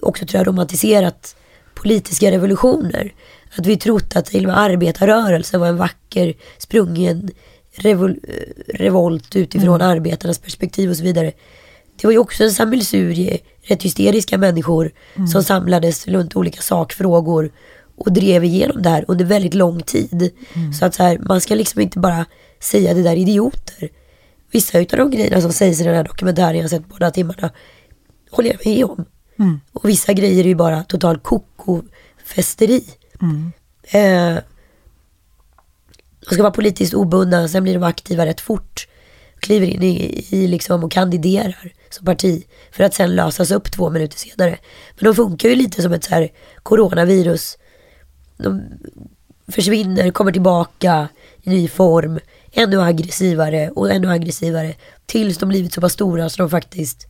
[0.01, 1.37] också tror jag romantiserat
[1.75, 3.15] politiska revolutioner.
[3.57, 7.31] Att vi trott att till och med arbetarrörelsen var en vacker sprungen
[7.77, 8.17] revol
[8.75, 11.33] revolt utifrån arbetarnas perspektiv och så vidare.
[11.97, 14.91] Det var ju också en sammelsurium, rätt hysteriska människor
[15.33, 17.51] som samlades runt olika sakfrågor
[18.07, 20.31] och drev igenom det här under väldigt lång tid.
[20.79, 22.27] Så att så här, man ska liksom inte bara
[22.61, 23.89] säga det där idioter.
[24.51, 27.51] Vissa utav de grejerna som sägs i den här dokumentären jag har sett båda timmarna
[28.31, 29.05] håller jag med om.
[29.73, 32.85] Och vissa grejer är ju bara total koko-festeri.
[33.83, 34.39] Eh,
[36.29, 38.89] de ska vara politiskt obundna, sen blir de aktiva rätt fort.
[39.41, 42.45] Kliver in i, i liksom och kandiderar som parti.
[42.73, 44.59] För att sen lösas upp två minuter senare.
[44.99, 46.29] Men de funkar ju lite som ett så här
[46.63, 47.59] coronavirus.
[48.37, 48.63] De
[49.49, 51.09] försvinner, kommer tillbaka
[51.43, 52.21] i ny form.
[52.53, 54.75] Ännu aggressivare och ännu aggressivare.
[55.07, 57.07] Tills de blivit så pass stora så de faktiskt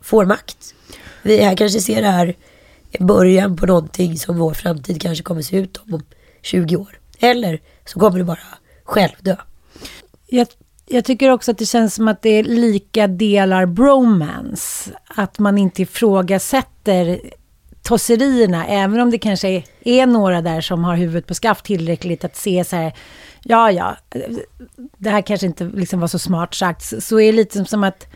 [0.00, 0.74] får makt.
[1.22, 2.36] Vi här kanske ser det här
[2.90, 6.02] i början på någonting som vår framtid kanske kommer se ut om, om
[6.42, 6.98] 20 år.
[7.18, 8.38] Eller så kommer det bara
[8.84, 9.36] självdö.
[10.26, 10.46] Jag,
[10.86, 14.90] jag tycker också att det känns som att det är lika delar bromance.
[15.06, 17.20] Att man inte ifrågasätter
[17.92, 22.24] tosserierna, även om det kanske är, är några där som har huvudet på skaft tillräckligt
[22.24, 22.92] att se så här,
[23.42, 23.96] ja, ja,
[24.98, 28.06] det här kanske inte liksom var så smart sagt, så, är det lite som att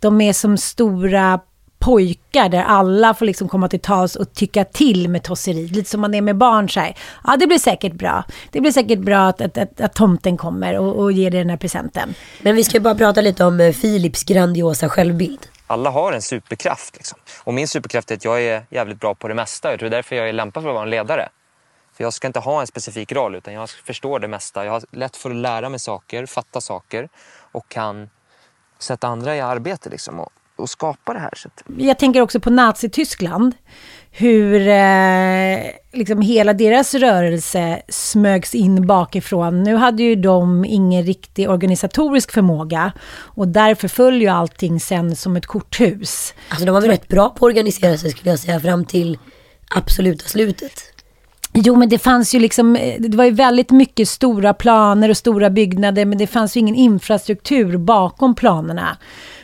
[0.00, 1.40] de är som stora
[1.78, 5.68] pojkar där alla får liksom komma till tals och tycka till med tosseri.
[5.68, 6.96] Lite som man är med barn så här.
[7.24, 8.24] Ja, det blir säkert bra.
[8.50, 11.50] Det blir säkert bra att, att, att, att tomten kommer och, och ger dig den
[11.50, 12.14] här presenten.
[12.42, 15.40] Men vi ska bara prata lite om Filips Philips grandiosa självbild.
[15.74, 16.96] Alla har en superkraft.
[16.96, 17.18] Liksom.
[17.44, 19.70] Och min superkraft är att jag är jävligt bra på det mesta.
[19.70, 21.28] Jag tror det är därför jag är lämpad för att vara en ledare.
[21.92, 24.64] För jag ska inte ha en specifik roll utan jag förstår det mesta.
[24.64, 27.08] Jag har lätt för att lära mig saker, fatta saker
[27.52, 28.10] och kan
[28.78, 31.32] sätta andra i arbete liksom, och, och skapa det här.
[31.36, 33.54] Så att, Jag tänker också på Nazityskland.
[34.16, 35.58] Hur eh,
[35.92, 39.62] liksom hela deras rörelse smögs in bakifrån.
[39.62, 42.92] Nu hade ju de ingen riktig organisatorisk förmåga.
[43.16, 46.34] Och därför föll ju allting sen som ett korthus.
[46.48, 49.18] Alltså de var väl rätt bra på att organisera sig skulle jag säga fram till
[49.76, 50.72] absoluta slutet.
[51.52, 55.50] Jo, men det fanns ju liksom, det var ju väldigt mycket stora planer och stora
[55.50, 58.96] byggnader, men det fanns ju ingen infrastruktur bakom planerna.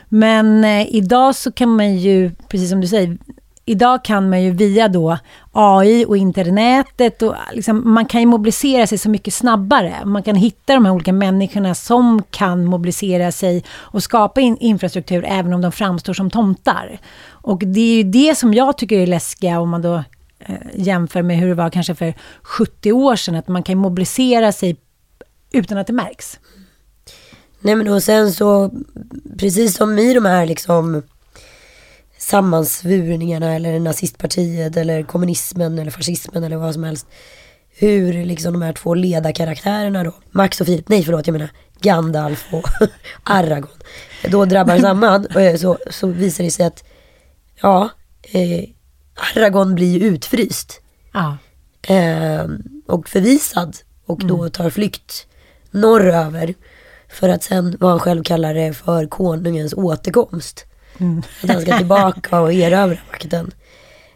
[0.09, 3.17] Men eh, idag så kan man ju, precis som du säger,
[3.65, 5.17] idag kan man ju via då
[5.51, 10.05] AI och internetet och liksom, man kan ju mobilisera sig så mycket snabbare.
[10.05, 15.25] Man kan hitta de här olika människorna som kan mobilisera sig och skapa in infrastruktur
[15.27, 16.99] även om de framstår som tomtar.
[17.29, 20.03] Och det är ju det som jag tycker är läskiga om man då
[20.39, 24.51] eh, jämför med hur det var kanske för 70 år sedan, att man kan mobilisera
[24.51, 24.77] sig
[25.51, 26.39] utan att det märks.
[27.59, 28.71] Nej men och sen så,
[29.37, 31.03] precis som i de här liksom
[32.31, 37.07] sammansvurningarna eller nazistpartiet eller kommunismen eller fascismen eller vad som helst.
[37.69, 41.49] Hur liksom de här två ledarkaraktärerna då, Max och Filip, nej förlåt jag menar
[41.81, 42.69] Gandalf och
[43.23, 43.71] Aragorn.
[44.29, 46.83] Då drabbar samman eh, så, så visar det sig att
[47.61, 47.89] ja,
[48.21, 48.63] eh,
[49.35, 50.81] Aragorn blir ju utfryst.
[51.13, 51.37] Ja.
[51.95, 52.45] Eh,
[52.87, 55.27] och förvisad och då tar flykt
[55.71, 56.53] norröver.
[57.09, 60.65] För att sen, vad han själv kallar det, för konungens återkomst.
[61.01, 61.21] Mm.
[61.43, 63.51] Att han ska tillbaka och erövra makten.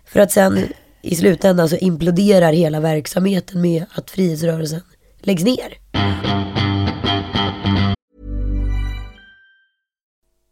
[0.06, 0.60] För att sen
[1.02, 4.82] i slutändan så imploderar hela verksamheten med att frihetsrörelsen
[5.20, 5.78] läggs ner.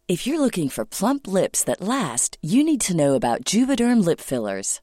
[0.07, 4.21] If you're looking for plump lips that last, you need to know about Juvederm lip
[4.21, 4.82] fillers.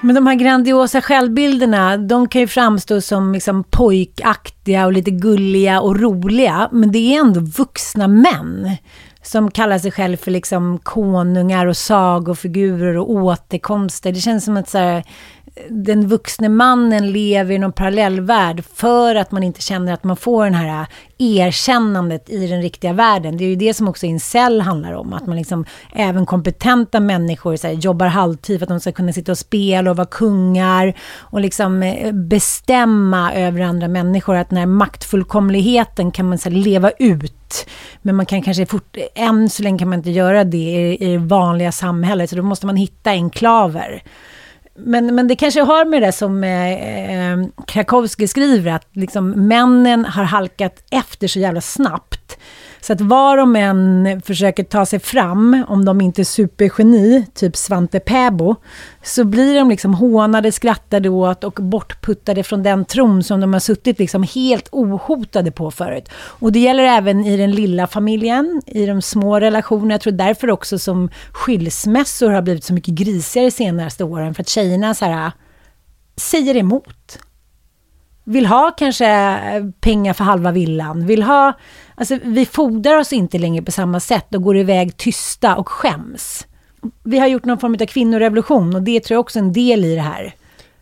[0.00, 5.80] Men de här grandiosa självbilderna, de kan ju framstå som liksom pojkaktiga och lite gulliga
[5.80, 6.68] och roliga.
[6.72, 8.76] Men det är ändå vuxna män
[9.22, 14.12] som kallar sig själv för liksom konungar och sagofigurer och återkomster.
[14.12, 15.04] Det känns som att så här,
[15.68, 20.44] den vuxne mannen lever i någon parallellvärld för att man inte känner att man får
[20.44, 20.86] den här
[21.18, 23.36] erkännandet i den riktiga världen.
[23.36, 27.56] Det är ju det som också Incel handlar om, att man liksom, även kompetenta människor
[27.56, 30.94] så här, jobbar halvtid för att de ska kunna sitta och spela och vara kungar
[31.18, 34.36] och liksom eh, bestämma över andra människor.
[34.36, 37.66] Att den här maktfullkomligheten kan man så här, leva ut,
[38.02, 41.12] men man kan kanske fort, än så länge kan man inte göra det i, i
[41.12, 44.02] det vanliga samhället, så då måste man hitta enklaver.
[44.78, 46.72] Men, men det kanske har med det som eh,
[47.32, 52.38] eh, Krakowski skriver, att liksom männen har halkat efter så jävla snabbt.
[52.80, 57.56] Så att var de än försöker ta sig fram, om de inte är supergeni, typ
[57.56, 58.56] Svante Pääbo,
[59.02, 63.60] så blir de liksom hånade, skrattade åt och bortputtade från den tron som de har
[63.60, 66.08] suttit liksom helt ohotade på förut.
[66.14, 69.94] Och det gäller även i den lilla familjen, i de små relationerna.
[69.94, 74.42] Jag tror därför också som skilsmässor har blivit så mycket grisigare de senaste åren, för
[74.42, 75.32] att tjejerna så här,
[76.16, 77.18] säger emot
[78.26, 81.52] vill ha kanske eh, pengar för halva villan, vill ha...
[81.94, 86.46] Alltså vi fodrar oss inte längre på samma sätt och går iväg tysta och skäms.
[87.04, 89.84] Vi har gjort någon form av kvinnorevolution och det tror jag också är en del
[89.84, 90.34] i det här.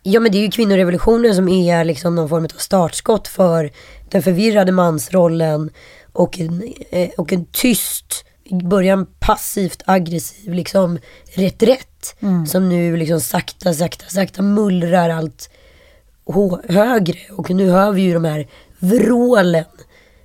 [0.03, 3.71] Ja men det är ju kvinnorevolutionen som är liksom någon form av startskott för
[4.09, 5.69] den förvirrade mansrollen
[6.13, 10.99] och en, eh, och en tyst, i början passivt aggressiv liksom
[11.35, 12.15] reträtt.
[12.19, 12.45] Mm.
[12.45, 15.49] Som nu liksom sakta, sakta, sakta mullrar allt
[16.69, 18.47] högre och nu hör vi ju de här
[18.79, 19.65] vrålen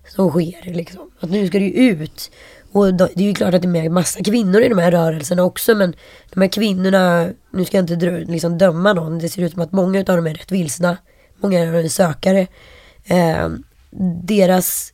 [0.08, 1.10] som sker liksom.
[1.20, 2.30] Att nu ska det ju ut.
[2.72, 4.90] Och då, det är ju klart att det är med massa kvinnor i de här
[4.90, 5.94] rörelserna också men
[6.34, 9.72] de här kvinnorna, nu ska jag inte liksom döma någon, det ser ut som att
[9.72, 10.96] många av dem är rätt vilsna.
[11.36, 12.46] Många av dem är sökare.
[13.04, 13.48] Eh,
[14.22, 14.92] deras,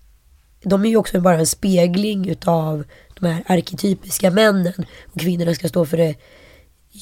[0.62, 2.84] de är ju också bara en spegling utav
[3.20, 4.86] de här arketypiska männen.
[5.12, 6.14] Och kvinnorna ska stå för det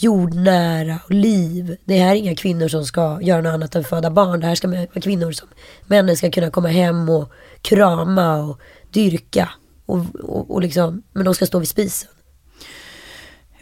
[0.03, 1.77] jordnära och liv.
[1.85, 4.41] Det här är inga kvinnor som ska göra något annat än föda barn.
[4.41, 5.49] Det här ska vara kvinnor som
[5.87, 7.33] männen ska kunna komma hem och
[7.63, 9.51] krama och dyrka.
[9.87, 12.09] Och, och, och liksom, men de ska stå vid spisen.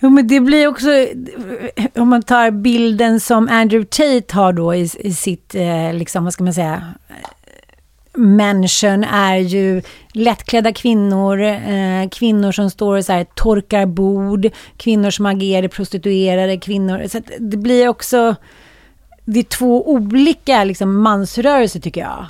[0.00, 0.88] Jo, men det blir också,
[1.94, 6.32] om man tar bilden som Andrew Tate har då i, i sitt, eh, liksom, vad
[6.32, 6.94] ska man säga,
[8.16, 9.82] mansion är ju
[10.12, 16.56] lättklädda kvinnor, eh, kvinnor som står och så här, torkar bord, kvinnor som agerar prostituerade,
[16.56, 17.06] kvinnor.
[17.08, 18.36] Så det blir också,
[19.24, 22.26] det är två olika liksom, mansrörelser tycker jag.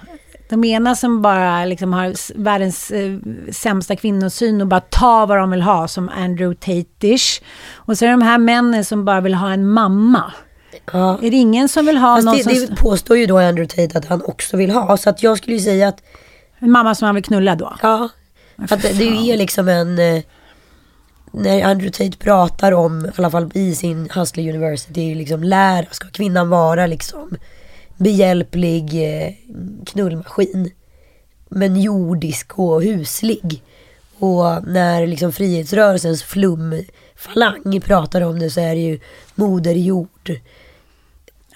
[0.48, 3.18] De ena som bara liksom har världens eh,
[3.50, 7.42] sämsta kvinnosyn och bara tar vad de vill ha, som Andrew Tate-ish.
[7.74, 10.32] Och så är det de här männen som bara vill ha en mamma.
[10.92, 11.18] Ja.
[11.22, 12.52] Är det ingen som vill ha Fast någon det, som...
[12.52, 14.96] det påstår ju då Andrew Tate att han också vill ha.
[14.96, 16.02] Så att jag skulle ju säga att...
[16.58, 17.76] En mamma som han vill knulla då?
[17.82, 18.08] Ja.
[18.56, 19.98] Att det, det är liksom en...
[19.98, 20.22] Eh,
[21.34, 26.08] när Andrew Tate pratar om, i alla fall i sin Hustler University, liksom lära, ska
[26.08, 27.36] kvinnan vara liksom
[27.96, 29.32] behjälplig eh,
[29.86, 30.70] knullmaskin.
[31.48, 33.62] Men jordisk och huslig.
[34.18, 39.00] Och när liksom frihetsrörelsens flumfalang pratar om det så är det ju
[39.34, 40.32] moder jord.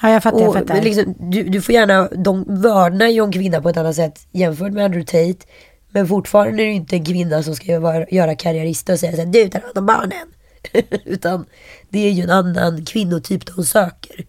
[0.02, 0.38] Ja, jag fattar.
[0.38, 0.82] Och, jag fattar.
[0.82, 4.72] Liksom, du, du får gärna, de vördnar ju om kvinnan på ett annat sätt jämfört
[4.72, 5.46] med Andrew Tate.
[5.90, 7.66] Men fortfarande är det inte en kvinna som ska
[8.10, 10.28] göra karriärista och säga såhär, du tar hand om barnen.
[11.04, 11.44] Utan
[11.88, 14.26] det är ju en annan kvinnotyp de söker.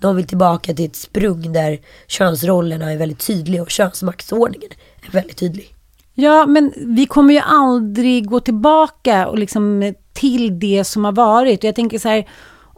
[0.00, 4.70] De vill tillbaka till ett sprung där könsrollerna är väldigt tydliga och könsmaktsordningen
[5.06, 5.74] är väldigt tydlig.
[6.14, 11.58] Ja, men vi kommer ju aldrig gå tillbaka och liksom till det som har varit.
[11.58, 12.28] Och jag tänker så här,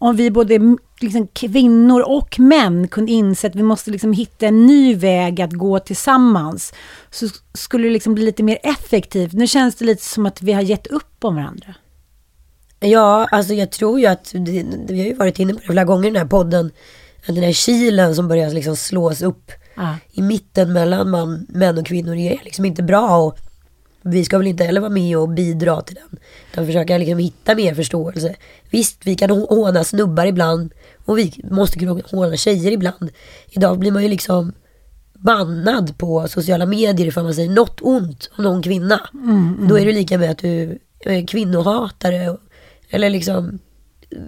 [0.00, 4.66] om vi både liksom kvinnor och män kunde inse att vi måste liksom hitta en
[4.66, 6.72] ny väg att gå tillsammans,
[7.10, 9.32] så skulle det liksom bli lite mer effektivt.
[9.32, 11.74] Nu känns det lite som att vi har gett upp om varandra.
[12.80, 15.84] Ja, alltså jag tror ju att, det, vi har ju varit inne på det flera
[15.84, 16.70] gånger i den här podden,
[17.28, 19.94] att den här kilen som börjar liksom slås upp Ah.
[20.12, 23.38] i mitten mellan man, män och kvinnor är liksom inte bra och
[24.02, 26.18] vi ska väl inte heller vara med och bidra till den.
[26.52, 28.34] Utan försöka liksom hitta mer förståelse.
[28.70, 30.72] Visst, vi kan hå- håna snubbar ibland
[31.04, 33.10] och vi måste kunna håna tjejer ibland.
[33.50, 34.52] Idag blir man ju liksom
[35.14, 39.08] bannad på sociala medier ifall man säger något ont om någon kvinna.
[39.14, 39.68] Mm, mm.
[39.68, 42.36] Då är det lika med att du är kvinnohatare.
[42.90, 43.58] Eller liksom,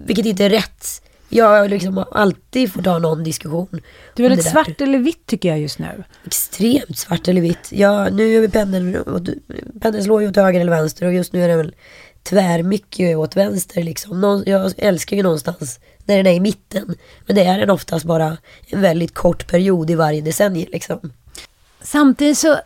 [0.05, 1.02] vilket inte är rätt.
[1.35, 3.81] Jag har liksom alltid fått ha någon diskussion.
[4.15, 4.63] Du är väldigt det där.
[4.63, 6.03] svart eller vitt tycker jag just nu.
[6.25, 7.67] Extremt svart eller vitt.
[7.71, 8.97] Ja, nu är vi pendeln,
[9.81, 11.75] pendeln slår ju åt höger eller vänster och just nu är den väl
[12.23, 14.21] tvär mycket åt vänster liksom.
[14.21, 16.95] Nå- Jag älskar ju någonstans när den är i mitten.
[17.25, 20.99] Men det är den oftast bara en väldigt kort period i varje decennium liksom.
[21.81, 22.57] Samtidigt så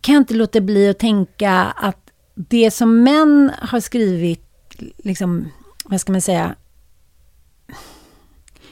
[0.00, 1.98] kan jag inte låta bli att tänka att
[2.34, 4.42] det som män har skrivit,
[4.96, 5.48] liksom,
[5.84, 6.54] vad ska man säga,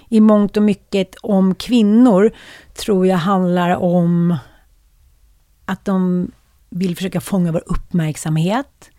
[0.09, 2.30] i mångt och mycket om kvinnor,
[2.74, 4.36] tror jag handlar om
[5.64, 6.30] att de
[6.70, 8.90] vill försöka fånga vår uppmärksamhet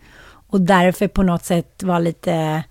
[0.47, 2.63] och därför på något sätt vara lite,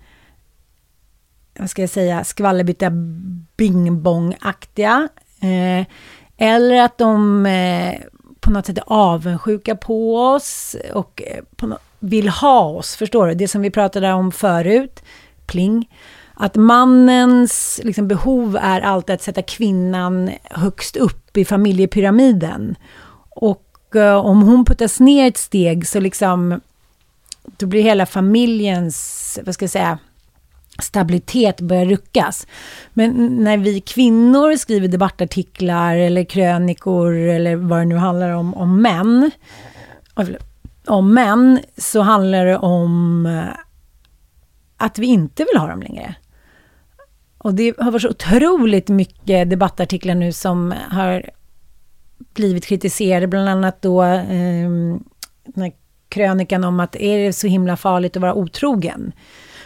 [1.59, 5.09] vad ska jag säga, Skvallerbytta-bingbong-aktiga.
[5.41, 5.85] Eh,
[6.37, 7.93] eller att de eh,
[8.39, 13.27] på något sätt är avundsjuka på oss och eh, på no- vill ha oss, förstår
[13.27, 13.33] du?
[13.33, 15.03] Det som vi pratade om förut,
[15.45, 15.89] pling.
[16.37, 22.75] Att mannens liksom, behov är alltid att sätta kvinnan högst upp i familjepyramiden.
[23.29, 26.61] Och eh, om hon puttas ner ett steg så liksom,
[27.57, 29.97] då blir hela familjens, vad ska jag säga,
[30.79, 32.47] stabilitet börjar ruckas.
[32.93, 38.81] Men när vi kvinnor skriver debattartiklar eller krönikor eller vad det nu handlar om, om
[38.81, 39.31] män,
[40.13, 40.25] ah,
[40.87, 43.59] om män, så handlar det om eh,
[44.77, 46.15] att vi inte vill ha dem längre.
[47.45, 51.29] Och det har varit så otroligt mycket debattartiklar nu som har
[52.33, 54.69] blivit kritiserade, bland annat då eh,
[55.45, 55.71] den här
[56.09, 59.11] krönikan om att är det så himla farligt att vara otrogen?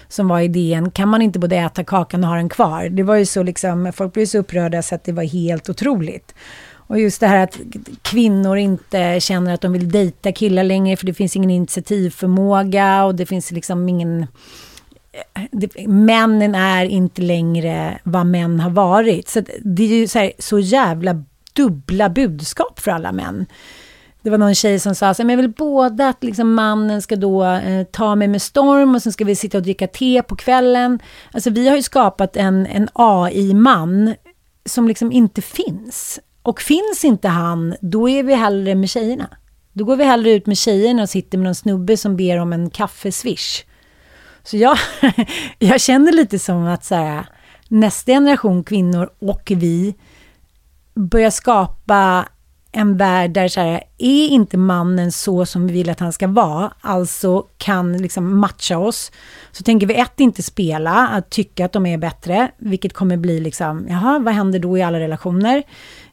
[0.08, 2.90] Som var idén, kan man inte både äta kakan och ha den kvar?
[2.90, 6.36] Det var ju så liksom, folk blev så upprörda så att det var helt otroligt.
[6.72, 7.60] Och just det här att
[8.02, 13.16] kvinnor inte känner att de vill dejta killar längre för det finns ingen initiativförmåga och
[13.16, 14.28] det finns liksom ingen...
[15.52, 19.30] Det, männen är inte längre vad män har varit.
[19.30, 23.46] Så det är ju så, här, så jävla dubbla budskap för alla män.
[24.22, 27.02] Det var någon tjej som sa så här, men jag vill både att liksom mannen
[27.02, 30.22] ska då eh, ta mig med storm och sen ska vi sitta och dricka te
[30.22, 31.00] på kvällen.
[31.32, 34.16] Alltså vi har ju skapat en, en AI-man
[34.66, 36.20] som liksom inte finns.
[36.44, 39.30] Och finns inte han, då är vi hellre med tjejerna.
[39.74, 42.54] Då går vi hellre ut med tjejerna och sitter med någon snubbe som ber om
[42.54, 43.64] en kaffeswish.
[44.50, 44.78] Så jag,
[45.60, 47.26] jag känner lite som att så här,
[47.68, 49.96] nästa generation kvinnor och vi
[50.96, 52.26] börjar skapa
[52.72, 56.28] en värld där så här, är inte mannen så som vi vill att han ska
[56.28, 59.12] vara, alltså kan liksom matcha oss,
[59.52, 63.40] så tänker vi ett, inte spela, att tycka att de är bättre, vilket kommer bli
[63.40, 65.64] liksom, jaha, vad händer då i alla relationer?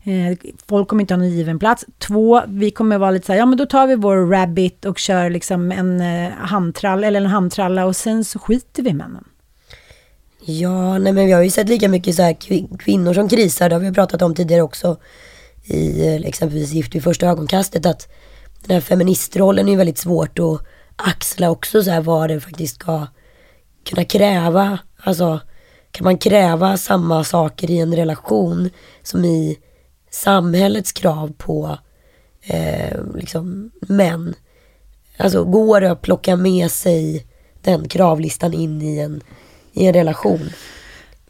[0.06, 0.36] Eh,
[0.68, 1.84] folk kommer inte ha någon given plats.
[1.98, 4.98] Två, vi kommer vara lite så här, ja men då tar vi vår rabbit och
[4.98, 9.24] kör liksom en eh, handtrall eller en handtralla och sen så skiter vi i männen.
[10.40, 12.36] Ja, nej men vi har ju sett lika mycket så här
[12.78, 14.96] kvinnor som krisar, det har vi pratat om tidigare också
[15.64, 18.08] i eh, exempelvis Gift vid första ögonkastet att
[18.66, 20.60] den här feministrollen är ju väldigt svårt att
[20.96, 23.06] axla också så här vad den faktiskt ska
[23.84, 24.78] kunna kräva.
[24.96, 25.40] Alltså
[25.90, 28.70] kan man kräva samma saker i en relation
[29.02, 29.58] som i
[30.22, 31.78] samhällets krav på
[32.42, 34.34] eh, liksom män.
[35.16, 37.26] Alltså går det att plocka med sig
[37.62, 39.20] den kravlistan in i en,
[39.72, 40.50] i en relation?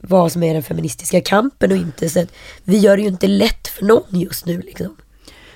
[0.01, 2.09] Vad som är den feministiska kampen och inte.
[2.09, 2.32] Så att
[2.64, 4.97] vi gör det ju inte lätt för någon just nu liksom.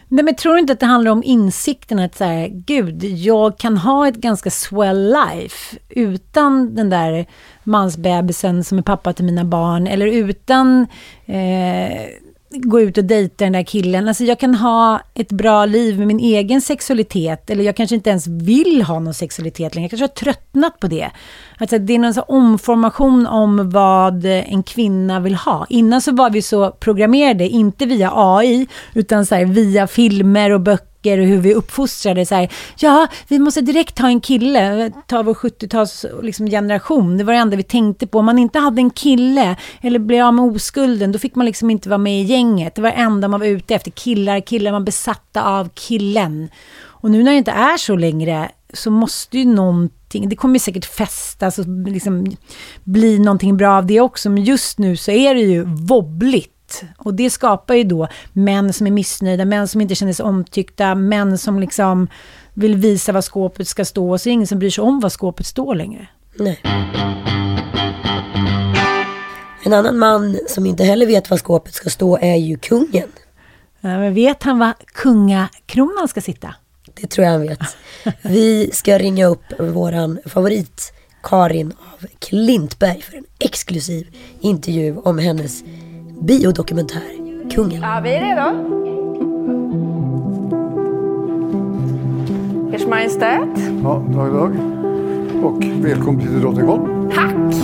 [0.09, 3.59] Nej, men tror du inte att det handlar om insikten att så här, gud, jag
[3.59, 7.27] kan ha ett ganska swell life utan den där
[7.65, 10.87] mansbebisen som är pappa till mina barn eller utan
[11.27, 12.07] eh,
[12.53, 14.09] gå ut och dejta den där killen.
[14.09, 18.11] Alltså jag kan ha ett bra liv med min egen sexualitet eller jag kanske inte
[18.11, 19.85] ens vill ha någon sexualitet längre.
[19.85, 21.11] Jag kanske har tröttnat på det.
[21.59, 25.67] Alltså det är någon sån omformation om vad en kvinna vill ha.
[25.69, 30.61] Innan så var vi så programmerade, inte via AI, utan så här, via filmer och
[30.61, 32.27] böcker böcker och hur vi uppfostrade.
[32.27, 32.49] Så här,
[32.79, 37.19] ja, vi måste direkt ha en kille, ta vår 70-tals liksom, generation.
[37.19, 38.19] Det var det enda vi tänkte på.
[38.19, 41.71] Om man inte hade en kille eller blev av med oskulden, då fick man liksom
[41.71, 42.75] inte vara med i gänget.
[42.75, 43.91] Det var det enda man var ute efter.
[43.91, 46.49] Killar, killar, man besatta av killen.
[47.03, 50.85] Och nu när det inte är så längre så måste ju någonting, det kommer säkert
[50.85, 52.37] festas och liksom
[52.85, 56.60] bli någonting bra av det också, men just nu så är det ju vobbligt.
[56.97, 60.95] Och det skapar ju då män som är missnöjda, män som inte känner sig omtyckta,
[60.95, 62.09] män som liksom
[62.55, 65.01] vill visa vad skåpet ska stå och så är det ingen som bryr sig om
[65.01, 66.09] vad skåpet står längre.
[66.35, 66.61] Nej.
[69.63, 73.09] En annan man som inte heller vet vad skåpet ska stå är ju kungen.
[73.81, 76.55] Ja, men vet han var kungakronan ska sitta?
[76.95, 77.61] Det tror jag han vet.
[78.23, 80.93] Vi ska ringa upp våran favorit
[81.23, 85.65] Karin av Klintberg för en exklusiv intervju om hennes
[86.21, 87.03] biodokumentär
[87.55, 87.83] Kungen.
[87.83, 88.71] Ja, vi är redo.
[92.75, 93.59] Ers Majestät.
[93.83, 94.57] Ja, dag, dag.
[95.45, 97.11] Och välkommen till Drottningholm.
[97.11, 97.55] Tack!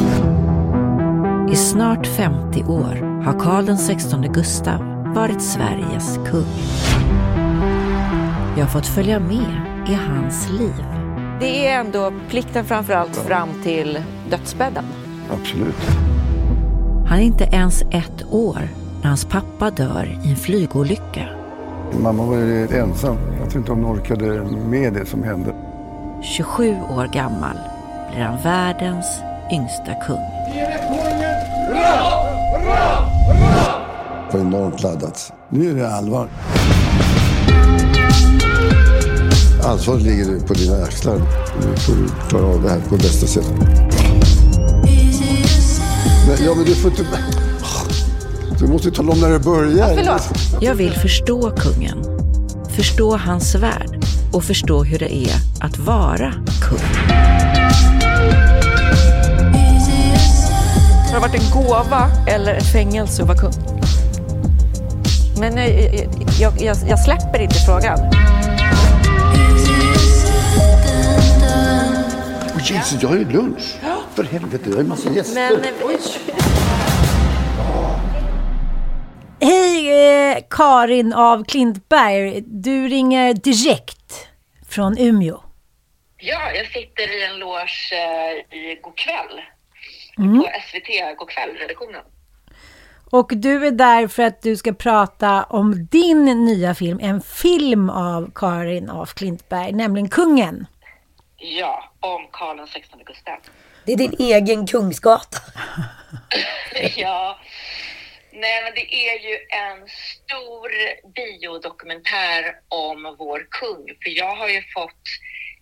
[1.52, 4.80] I snart 50 år har Karl XVI Gustav
[5.14, 6.46] varit Sveriges kung.
[8.56, 10.84] Jag har fått följa med i hans liv.
[11.40, 13.98] Det är ändå plikten framförallt fram till
[14.30, 14.84] dödsbädden.
[15.30, 15.76] Absolut.
[17.08, 18.68] Han är inte ens ett år
[19.02, 21.28] när hans pappa dör i en flygolycka.
[22.00, 23.16] Mamma var ju ensam.
[23.40, 25.54] Jag tror inte hon orkade med det som hände.
[26.22, 27.56] 27 år gammal
[28.12, 29.06] blir han världens
[29.52, 30.20] yngsta kung.
[34.30, 35.32] Det var enormt laddat.
[35.48, 36.28] Nu är det allvar.
[39.64, 41.16] Ansvaret ligger på dina axlar.
[41.60, 43.52] Nu får du klara av det här på bästa sätt.
[46.26, 47.04] Men, ja, men du får inte...
[48.58, 50.20] Du måste tala om när det börjar.
[50.60, 52.04] Jag vill förstå kungen,
[52.76, 56.78] förstå hans värld och förstå hur det är att vara kung.
[61.06, 63.52] Har det varit en gåva eller ett fängelse att vara kung?
[65.38, 66.08] Men jag,
[66.40, 67.98] jag, jag, jag släpper inte frågan.
[72.64, 73.76] Jesus, jag har ju lunch.
[74.16, 75.50] För helvete, jag har ju massa gäster.
[75.50, 75.64] Men,
[79.40, 82.40] Hej eh, Karin av Klintberg.
[82.46, 84.28] Du ringer direkt
[84.68, 85.40] från Umeå.
[86.16, 89.40] Ja, jag sitter i en loge eh, i Go'kväll.
[90.18, 90.38] Mm.
[90.38, 92.02] På SVT Go'kväll, redaktionen.
[93.10, 97.90] Och du är där för att du ska prata om din nya film, en film
[97.90, 100.66] av Karin af Klintberg, nämligen Kungen.
[101.36, 103.38] Ja, om Karl XVI Gustav.
[103.86, 105.38] Det är din egen Kungsgata.
[106.96, 107.38] ja.
[108.32, 110.70] Nej, men det är ju en stor
[111.14, 113.86] biodokumentär om vår kung.
[114.02, 115.04] För jag har ju fått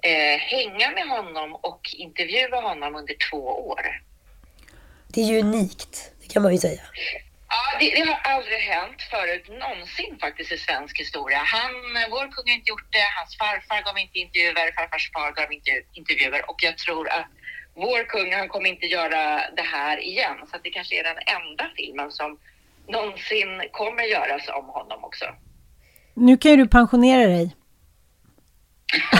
[0.02, 3.82] eh, hänga med honom och intervjua honom under två år.
[5.08, 6.82] Det är ju unikt, det kan man ju säga.
[7.48, 11.38] Ja, det, det har aldrig hänt förut någonsin faktiskt i svensk historia.
[11.38, 11.72] Han,
[12.10, 15.70] vår kung har inte gjort det, hans farfar gav inte intervjuer, farfars far gav inte
[15.92, 17.26] intervjuer och jag tror att
[17.74, 20.36] vår kung, han kommer inte göra det här igen.
[20.50, 22.38] Så det kanske är den enda filmen som
[22.88, 25.24] någonsin kommer göras om honom också.
[26.14, 27.56] Nu kan ju du pensionera dig.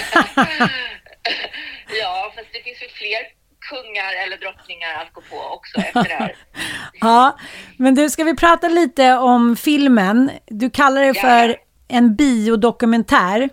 [2.00, 3.22] ja, fast det finns ju fler
[3.70, 6.36] kungar eller drottningar att gå på också efter det här.
[7.00, 7.38] ja,
[7.76, 10.30] men du, ska vi prata lite om filmen?
[10.46, 11.56] Du kallar det för
[11.88, 13.50] en biodokumentär.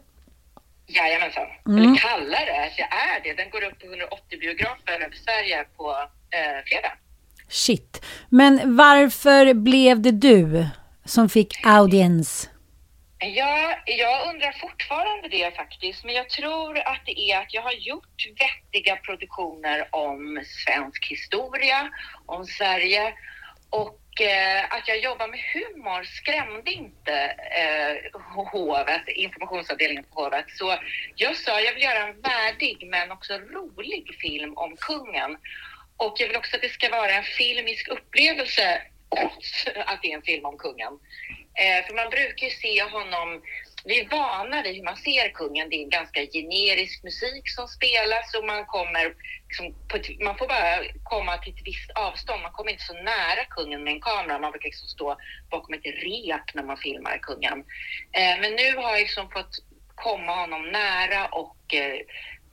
[0.96, 1.48] Jajamensan.
[1.68, 1.78] Mm.
[1.78, 3.34] Eller kallar det, det är det.
[3.34, 5.92] Den går upp på 180 biografer över Sverige på
[6.38, 6.94] eh, fredag.
[7.50, 8.06] Shit.
[8.30, 10.66] Men varför blev det du
[11.06, 12.50] som fick audiens?
[13.24, 17.72] Ja, jag undrar fortfarande det faktiskt, men jag tror att det är att jag har
[17.72, 21.90] gjort vettiga produktioner om svensk historia,
[22.26, 23.14] om Sverige
[23.70, 27.16] och eh, att jag jobbar med humor skrämde inte
[27.62, 30.46] eh, hovet, informationsavdelningen på hovet.
[30.50, 30.78] Så
[31.16, 35.38] jag sa jag vill göra en värdig men också rolig film om kungen.
[35.98, 38.82] Och jag vill också att det ska vara en filmisk upplevelse
[39.86, 40.94] att det är en film om kungen.
[41.62, 43.42] Eh, för man brukar ju se honom,
[43.86, 45.70] vi är vana vid hur man ser kungen.
[45.70, 49.14] Det är en ganska generisk musik som spelas och man kommer
[49.48, 52.42] liksom på ett, man får bara komma till ett visst avstånd.
[52.42, 54.40] Man kommer inte så nära kungen med en kamera.
[54.40, 55.18] Man brukar liksom stå
[55.50, 57.60] bakom ett rep när man filmar kungen.
[58.18, 59.56] Eh, men nu har jag liksom fått
[59.96, 62.00] komma honom nära och eh,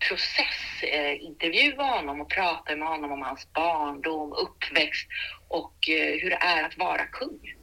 [0.08, 5.08] processintervjua eh, honom och prata med honom om hans barndom, uppväxt
[5.48, 7.57] och eh, hur det är att vara kung.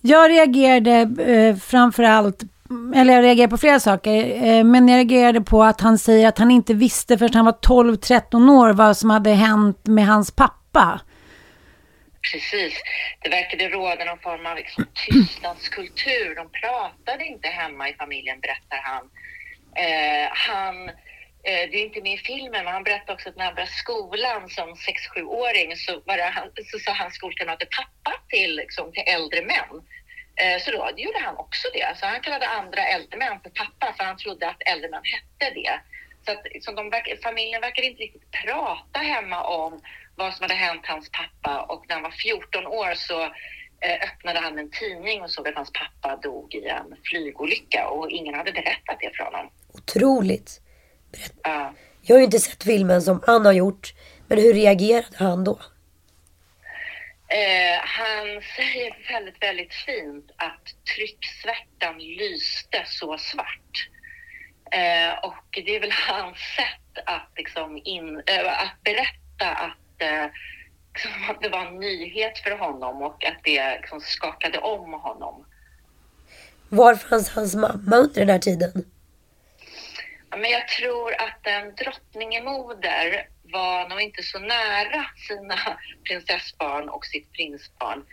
[0.00, 2.42] Jag reagerade eh, framför allt
[2.94, 6.38] eller jag reagerade på flera saker, eh, men jag reagerade på att han säger att
[6.38, 11.00] han inte visste förrän han var 12-13 år vad som hade hänt med hans pappa.
[12.32, 12.74] Precis.
[13.22, 16.34] Det verkade råda någon form av liksom, tystnadskultur.
[16.34, 19.04] De pratade inte hemma i familjen, berättar han.
[19.84, 20.90] Eh, han
[21.42, 23.72] Eh, det är inte med i filmen, men han berättade också att när han började
[23.72, 29.42] skolan som 6-7-åring så, var det, så sa hans skolkamrater pappa till, liksom, till äldre
[29.42, 29.74] män.
[30.42, 31.98] Eh, så då gjorde han också det.
[31.98, 35.54] Så han kallade andra äldre män för pappa för han trodde att äldre män hette
[35.54, 35.80] det.
[36.24, 39.80] Så att, liksom de, familjen verkar inte riktigt prata hemma om
[40.16, 43.22] vad som hade hänt hans pappa och när han var 14 år så
[43.80, 48.10] eh, öppnade han en tidning och såg att hans pappa dog i en flygolycka och
[48.10, 49.50] ingen hade berättat det för honom.
[49.74, 50.60] Otroligt.
[51.12, 51.32] Berätt.
[51.42, 51.74] Ja.
[52.02, 53.94] Jag har ju inte sett filmen som han har gjort,
[54.28, 55.60] men hur reagerade han då?
[57.28, 63.88] Eh, han säger väldigt, väldigt fint att trycksvärtan lyste så svart.
[64.72, 70.26] Eh, och det är väl hans sätt att, liksom in, äh, att berätta att, äh,
[70.94, 75.46] liksom, att det var en nyhet för honom och att det liksom, skakade om honom.
[76.68, 78.84] Var fanns hans mamma under den här tiden?
[80.30, 85.56] Men jag tror att en drottningemoder var nog inte så nära sina
[86.04, 88.04] prinsessbarn och sitt prinsbarn.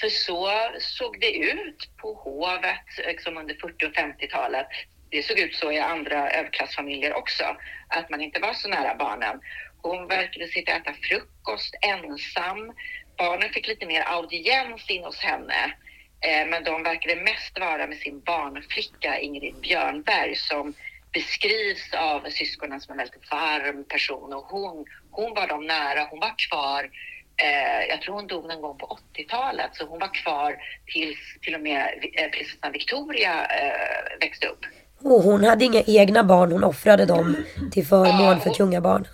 [0.00, 0.50] För så
[0.80, 4.66] såg det ut på hovet liksom under 40 och 50-talet.
[5.10, 7.44] Det såg ut så i andra överklassfamiljer också,
[7.88, 9.40] att man inte var så nära barnen.
[9.82, 12.72] Hon verkade sitta och äta frukost ensam.
[13.16, 15.74] Barnen fick lite mer audiens in hos henne.
[16.20, 20.74] Eh, men de verkade mest vara med sin barnflicka Ingrid Björnberg som
[21.14, 26.06] beskrivs av syskonen som en väldigt varm person och hon, hon var dem nära.
[26.10, 26.90] Hon var kvar
[27.36, 30.56] eh, jag tror hon dog någon gång på 80-talet, så hon var kvar
[30.92, 31.80] tills till och med
[32.12, 34.64] eh, prinsessan Victoria eh, växte upp.
[35.02, 37.36] Och hon hade inga egna barn, hon offrade dem
[37.72, 39.06] till förmån ja, för kungabarn.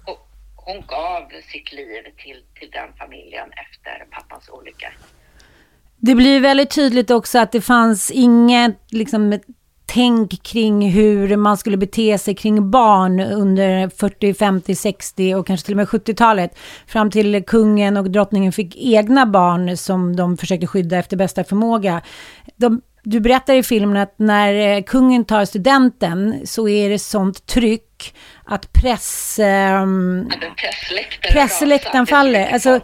[0.57, 4.93] Hon gav sitt liv till, till den familjen efter pappans olycka.
[5.97, 9.41] Det blir väldigt tydligt också att det fanns inget liksom,
[9.93, 15.67] tänk kring hur man skulle bete sig kring barn under 40, 50, 60 och kanske
[15.67, 16.59] till och med 70-talet.
[16.87, 22.03] Fram till kungen och drottningen fick egna barn som de försökte skydda efter bästa förmåga.
[22.57, 27.47] De, du berättar i filmen att när eh, kungen tar studenten så är det sånt
[27.47, 27.90] tryck
[28.45, 29.39] att press...
[29.83, 30.31] Um,
[31.33, 32.53] pressläktaren faller.
[32.53, 32.81] Alltså,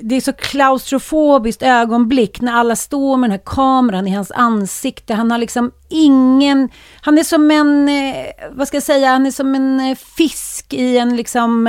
[0.00, 5.14] Det är så klaustrofobiskt ögonblick när alla står med den här kameran i hans ansikte.
[5.14, 6.68] Han har liksom ingen...
[7.00, 10.72] Han är som en, eh, vad ska jag säga, han är som en eh, fisk
[10.72, 11.68] i en liksom,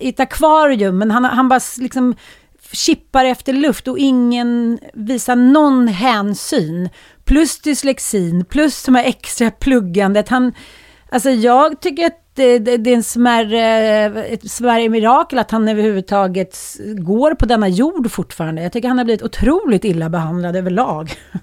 [0.00, 0.98] i ett akvarium.
[0.98, 2.14] Men han, han bara liksom
[2.72, 6.88] chippar efter luft och ingen visar någon hänsyn.
[7.24, 10.28] Plus dyslexin, plus de här extra pluggandet.
[10.28, 10.52] Han,
[11.12, 13.64] alltså jag tycker att det, det, det är en smärre,
[14.24, 16.56] ett smärre mirakel att han överhuvudtaget
[16.98, 18.62] går på denna jord fortfarande.
[18.62, 21.10] Jag tycker han har blivit otroligt illa behandlad överlag.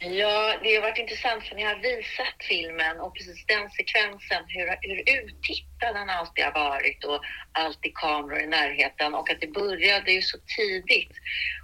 [0.00, 4.66] Ja, det har varit intressant för ni har visat filmen och precis den sekvensen, hur,
[4.80, 7.20] hur uttittad han alltid har varit och
[7.52, 11.12] alltid kameror i närheten och att det började ju så tidigt.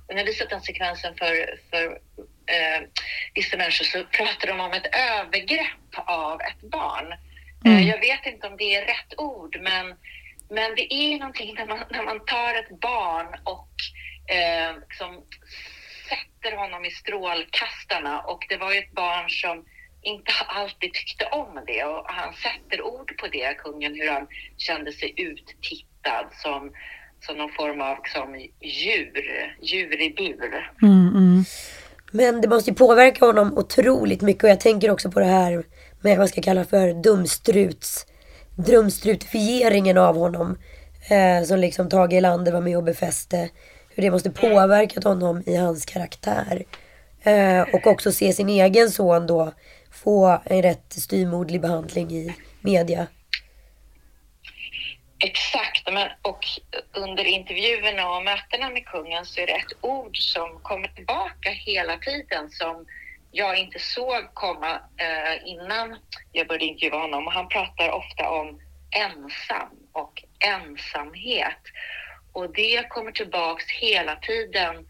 [0.07, 1.85] Och när vi visat den sekvensen för, för
[2.55, 2.81] eh,
[3.35, 7.07] vissa människor så pratar de om ett övergrepp av ett barn.
[7.65, 7.87] Eh, mm.
[7.87, 9.87] Jag vet inte om det är rätt ord, men,
[10.51, 13.71] men det är någonting när man, när man tar ett barn och
[14.37, 15.23] eh, liksom
[16.09, 19.65] sätter honom i strålkastarna och det var ju ett barn som
[20.03, 24.93] inte alltid tyckte om det och han sätter ord på det, kungen, hur han kände
[24.93, 26.73] sig uttittad som,
[27.27, 30.71] som någon form av liksom, djur, djur i bur.
[30.83, 31.45] Mm, mm.
[32.13, 35.65] Men det måste ju påverka honom otroligt mycket och jag tänker också på det här
[36.05, 38.07] med vad ska jag kalla för dumstruts,
[38.57, 40.59] dumstrutifieringen av honom.
[41.11, 43.51] Eh, som liksom Tage Erlander var med och befäste
[43.95, 46.65] hur det måste påverkat honom i hans karaktär.
[47.23, 49.53] Eh, och också se sin egen son då
[49.91, 53.07] få en rätt styrmodlig behandling i media.
[55.19, 56.45] Exakt, men, och
[56.93, 61.97] under intervjuerna och mötena med kungen så är det ett ord som kommer tillbaka hela
[61.97, 62.87] tiden som
[63.37, 65.97] jag inte såg komma eh, innan
[66.33, 67.27] jag började intervjua honom.
[67.27, 68.61] Han pratar ofta om
[68.91, 71.63] ensam och ensamhet.
[72.33, 74.87] Och det kommer tillbaks hela tiden.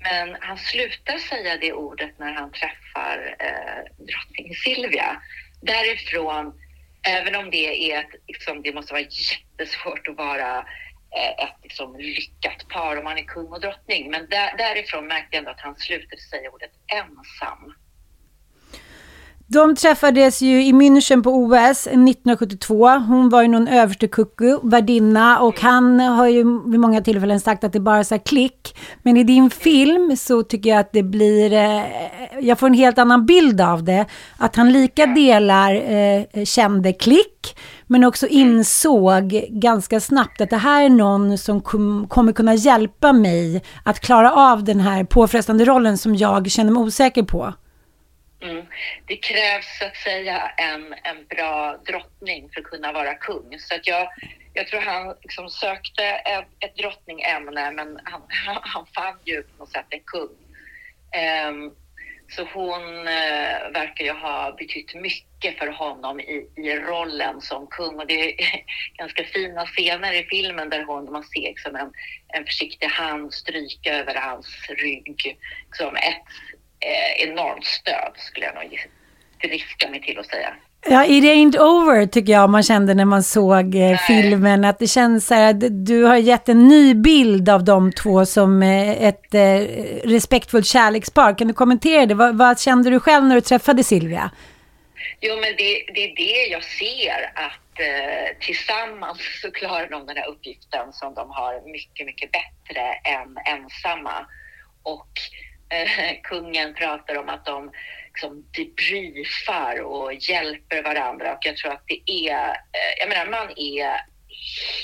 [0.00, 5.22] Men han slutar säga det ordet när han träffar eh, drottning Silvia.
[5.62, 6.60] Därifrån,
[7.02, 10.58] även om det är ett, liksom, det måste vara jättesvårt att vara
[11.16, 14.10] eh, ett liksom, lyckat par om man är kung och drottning.
[14.10, 17.74] Men där, därifrån märkte jag ändå att han slutade säga ordet ensam.
[19.50, 22.88] De träffades ju i München på OS 1972.
[22.88, 27.64] Hon var ju någon överste kucku, värdinna och han har ju vid många tillfällen sagt
[27.64, 28.78] att det bara är så här klick.
[29.02, 31.82] Men i din film så tycker jag att det blir, eh,
[32.40, 34.06] jag får en helt annan bild av det.
[34.36, 40.84] Att han lika delar eh, kände klick men också insåg ganska snabbt att det här
[40.84, 45.98] är någon som kom, kommer kunna hjälpa mig att klara av den här påfrestande rollen
[45.98, 47.54] som jag känner mig osäker på.
[48.40, 48.66] Mm.
[49.06, 53.58] Det krävs så att säga en, en bra drottning för att kunna vara kung.
[53.58, 54.08] Så att jag,
[54.54, 58.22] jag tror han liksom sökte ett, ett drottningämne men han,
[58.62, 60.36] han fann ju på något sätt en kung.
[61.48, 61.74] Um,
[62.30, 68.00] så hon uh, verkar ju ha betytt mycket för honom i, i rollen som kung
[68.00, 68.64] och det är
[68.98, 71.92] ganska fina scener i filmen där hon, man ser liksom en,
[72.28, 75.38] en försiktig hand stryka över hans rygg.
[75.66, 76.22] Liksom ett
[76.80, 78.78] eh, enormt stöd skulle jag nog
[79.42, 80.54] drista mig till att säga.
[80.86, 84.64] Ja, It ain't over tycker jag man kände när man såg eh, filmen.
[84.64, 88.26] Att det känns så här att du har gett en ny bild av de två
[88.26, 89.60] som eh, ett eh,
[90.04, 91.38] respektfullt kärlekspar.
[91.38, 92.14] Kan du kommentera det?
[92.14, 94.30] Vad, vad, kände du själv när du träffade Silvia?
[95.20, 100.16] Jo, men det, det är det jag ser att eh, tillsammans så klarar de den
[100.16, 104.26] här uppgiften som de har mycket, mycket bättre än ensamma.
[104.82, 105.08] Och
[105.70, 107.70] eh, kungen pratar om att de
[108.06, 113.50] liksom debriefar och hjälper varandra och jag tror att det är, eh, jag menar man
[113.56, 114.00] är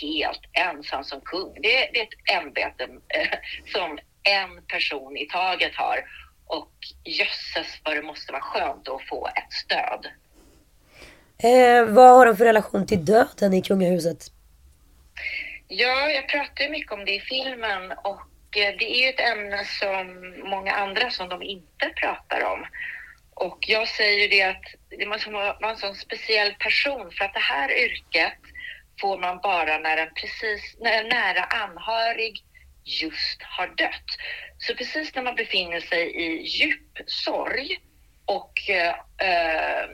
[0.00, 1.54] helt ensam som kung.
[1.54, 3.38] Det, det är ett ämbete eh,
[3.72, 6.04] som en person i taget har
[6.46, 6.72] och
[7.04, 10.06] jösses vad det måste vara skönt att få ett stöd.
[11.38, 14.18] Eh, vad har de för relation till döden i kungahuset?
[15.68, 18.20] Ja, jag pratar ju mycket om det i filmen och
[18.56, 22.66] Eh, det är ju ett ämne som många andra som de inte pratar om.
[23.34, 24.64] Och jag säger det att
[24.98, 28.38] det måste vara en sån speciell person för att det här yrket
[29.00, 32.44] får man bara när en, precis, när en nära anhörig
[32.84, 34.10] just har dött.
[34.58, 37.80] Så precis när man befinner sig i djup sorg
[38.24, 38.94] och eh,
[39.28, 39.88] eh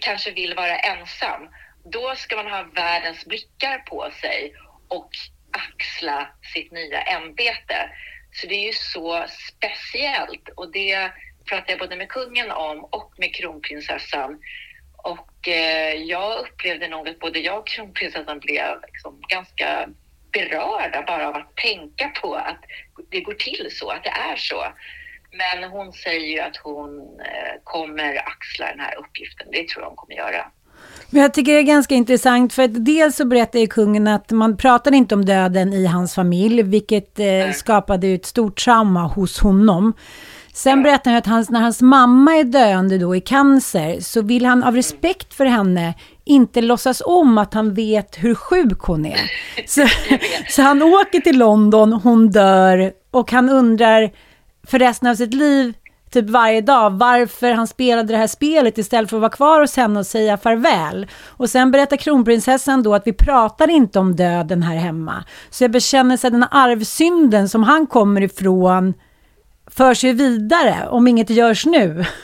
[0.00, 1.48] kanske vill vara ensam,
[1.84, 4.54] då ska man ha världens blickar på sig
[4.88, 5.10] och
[5.56, 7.90] axla sitt nya ämbete.
[8.32, 11.10] Så det är ju så speciellt och det
[11.48, 14.38] pratar jag både med kungen om och med kronprinsessan.
[14.96, 19.88] Och eh, jag upplevde nog att både jag och kronprinsessan blev liksom ganska
[20.32, 22.64] berörda bara av att tänka på att
[23.10, 24.64] det går till så, att det är så.
[25.32, 29.48] Men hon säger ju att hon eh, kommer axla den här uppgiften.
[29.52, 30.50] Det tror jag hon kommer göra.
[31.10, 34.30] Men jag tycker det är ganska intressant för att dels så berättar ju kungen att
[34.30, 39.40] man pratade inte om döden i hans familj, vilket eh, skapade ett stort trauma hos
[39.40, 39.92] honom.
[40.52, 44.46] Sen berättar han att hans, när hans mamma är döende då i cancer så vill
[44.46, 45.94] han av respekt för henne
[46.24, 49.20] inte låtsas om att han vet hur sjuk hon är.
[49.66, 49.86] Så,
[50.48, 54.10] så han åker till London, hon dör och han undrar
[54.66, 55.74] för resten av sitt liv
[56.16, 59.76] typ varje dag varför han spelade det här spelet istället för att vara kvar hos
[59.76, 61.06] henne och säga farväl.
[61.26, 65.24] Och sen berättar kronprinsessan då att vi pratar inte om döden här hemma.
[65.50, 68.94] Så jag bekänner sig den här arvsynden som han kommer ifrån
[69.70, 72.04] för sig vidare om inget görs nu.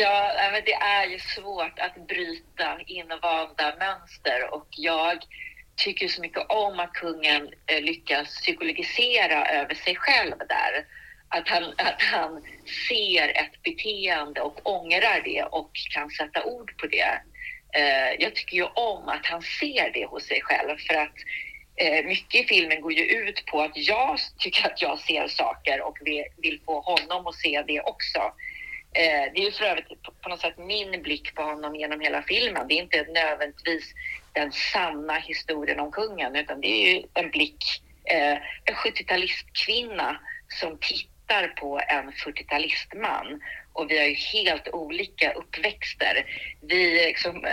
[0.00, 5.18] Ja, men det är ju svårt att bryta invanda mönster och jag
[5.76, 10.84] tycker så mycket om att kungen eh, lyckas psykologisera över sig själv där
[11.28, 12.42] att han, att han
[12.88, 17.20] ser ett beteende och ångrar det och kan sätta ord på det.
[17.76, 21.14] Eh, jag tycker ju om att han ser det hos sig själv för att
[21.76, 25.80] eh, mycket i filmen går ju ut på att jag tycker att jag ser saker
[25.82, 25.98] och
[26.36, 28.18] vill få honom att se det också.
[28.92, 32.22] Eh, det är ju för övrigt på något sätt min blick på honom genom hela
[32.22, 32.68] filmen.
[32.68, 33.94] Det är inte nödvändigtvis
[34.32, 37.64] den sanna historien om kungen utan det är ju en blick,
[38.04, 38.32] eh,
[38.64, 40.16] en 70-talistkvinna
[40.48, 43.40] som tittar tittar på en 40-talistman
[43.72, 46.26] och vi har ju helt olika uppväxter.
[46.62, 47.44] Vi liksom,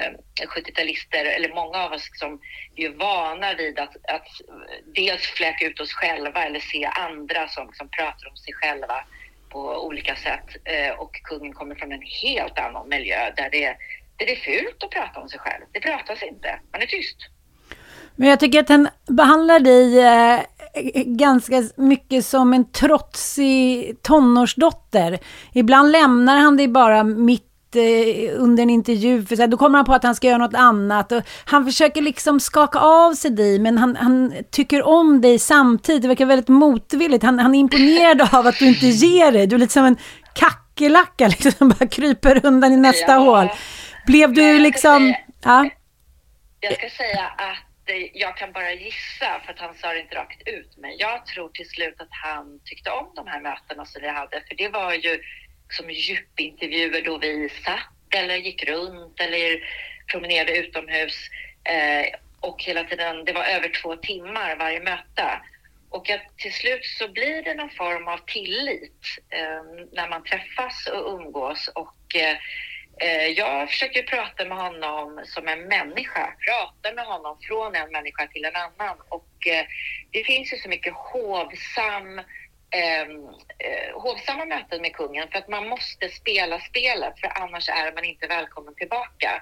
[0.56, 2.42] 70-talister, eh, eller många av oss liksom,
[2.76, 4.28] är vana vid att, att
[4.96, 9.06] dels fläka ut oss själva eller se andra som, liksom, pratar om sig själva
[9.50, 10.50] på olika sätt.
[10.66, 13.78] Eh, och kungen kommer från en helt annan miljö där det,
[14.18, 15.64] där det är fult att prata om sig själv.
[15.72, 17.18] Det pratas inte, man är tyst.
[18.16, 20.40] Men jag tycker att han behandlar dig eh,
[21.06, 25.20] ganska mycket som en trotsig tonårsdotter.
[25.54, 29.78] Ibland lämnar han dig bara mitt eh, under en intervju, för så här, då kommer
[29.78, 31.12] han på att han ska göra något annat.
[31.12, 36.02] Och han försöker liksom skaka av sig dig, men han, han tycker om dig samtidigt.
[36.02, 37.24] Det verkar väldigt motvilligt.
[37.24, 39.48] Han, han är imponerad av att du inte ger dig.
[39.48, 39.98] Du är lite som en
[40.34, 43.18] kackerlacka liksom bara kryper undan i nästa Ja.
[43.18, 43.50] hål.
[44.08, 45.14] Blev du liksom...
[45.44, 45.70] Ja.
[46.60, 50.16] Jag ska säga att Eh, jag kan bara gissa för att han sa det inte
[50.16, 50.78] rakt ut.
[50.78, 54.44] Men jag tror till slut att han tyckte om de här mötena som vi hade.
[54.48, 55.22] För det var ju
[55.70, 59.64] som djupintervjuer då vi satt eller gick runt eller
[60.12, 61.30] promenerade utomhus.
[61.64, 65.42] Eh, och hela tiden, det var över två timmar varje möte.
[65.90, 70.88] Och att till slut så blir det någon form av tillit eh, när man träffas
[70.88, 71.68] och umgås.
[71.68, 72.38] Och eh, eh,
[72.98, 78.28] Eh, jag försöker prata med honom som en människa, prata med honom från en människa
[78.28, 78.98] till en annan.
[79.10, 79.66] Och eh,
[80.12, 82.20] det finns ju så mycket hovsam
[82.70, 83.28] ehm,
[83.58, 88.06] eh, hovsamma möten med kungen för att man måste spela spelet för annars är man
[88.06, 89.42] inte välkommen tillbaka.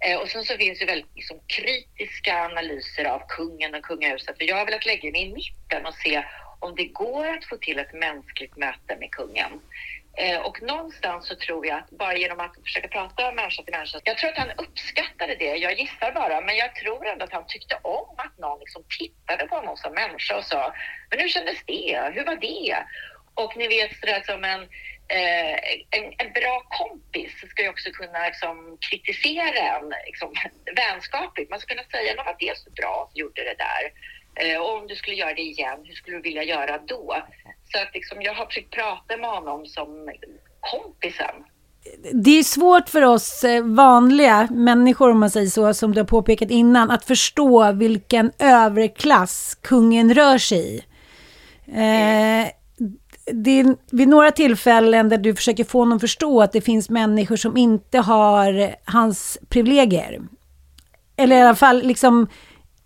[0.00, 4.38] Eh, och sen så finns det väldigt liksom, kritiska analyser av kungen och kungahuset.
[4.38, 6.24] För jag har velat lägga mig i mitten och se
[6.60, 9.60] om det går att få till ett mänskligt möte med kungen.
[10.20, 14.00] Eh, och någonstans så tror jag att bara genom att försöka prata människa till människa.
[14.04, 15.56] Jag tror att han uppskattade det.
[15.56, 19.46] Jag gissar bara, men jag tror ändå att han tyckte om att någon liksom tittade
[19.46, 20.74] på honom som människa och sa,
[21.10, 22.10] men hur kändes det?
[22.14, 22.76] Hur var det?
[23.34, 24.62] Och ni vet sådär som en,
[25.08, 25.54] eh,
[25.96, 30.32] en, en bra kompis ska ju också kunna liksom, kritisera en liksom,
[30.76, 31.50] vänskapligt.
[31.50, 33.82] Man ska kunna säga, "Nå, var det så bra att du gjorde det där?
[34.38, 37.16] Eh, och om du skulle göra det igen, hur skulle du vilja göra då?
[37.72, 40.10] Så att liksom, jag har försökt prata med honom som
[40.60, 41.44] kompisen.
[42.12, 46.06] Det är svårt för oss eh, vanliga människor, om man säger så, som du har
[46.06, 50.82] påpekat innan, att förstå vilken överklass kungen rör sig i.
[51.66, 52.48] Eh,
[53.32, 56.90] det är vid några tillfällen där du försöker få honom att förstå att det finns
[56.90, 60.20] människor som inte har hans privilegier.
[61.16, 62.28] Eller i alla fall liksom,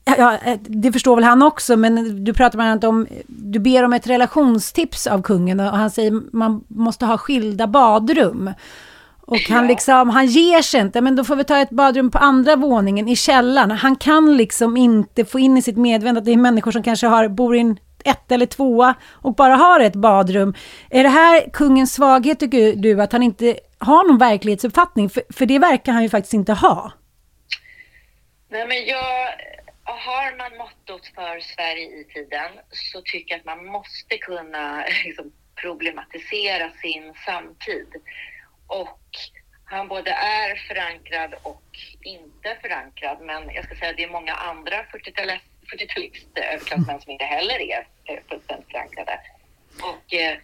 [0.05, 3.83] ja, eh, det förstår väl han också, men du pratar bland annat om, du ber
[3.83, 8.51] om ett relationstips av kungen och han säger man måste ha skilda badrum.
[9.27, 12.19] Och han liksom, han ger sig inte, men då får vi ta ett badrum på
[12.19, 13.71] andra våningen i källaren.
[13.71, 17.07] Han kan liksom inte få in i sitt medvetande att det är människor som kanske
[17.07, 20.55] har, bor i en ett eller tvåa och bara har ett badrum.
[20.91, 25.11] Är det här kungens svaghet tycker du, att han inte har någon verklighetsuppfattning?
[25.11, 26.93] För, för det verkar han ju faktiskt inte ha.
[28.51, 29.05] Nej, men jag,
[29.93, 35.33] har man mottot för Sverige i tiden så tycker jag att man måste kunna liksom,
[35.55, 37.89] problematisera sin samtid.
[38.67, 39.01] Och
[39.65, 41.63] han både är förankrad och
[42.03, 43.21] inte förankrad.
[43.21, 48.19] Men jag ska säga att det är många andra 40-talister som inte heller är eh,
[48.29, 49.21] fullständigt förankrade.
[49.83, 50.39] Och eh,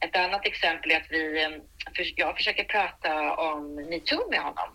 [0.00, 1.50] ett annat exempel är att vi, eh,
[1.96, 4.68] för, jag försöker prata om metoo med honom.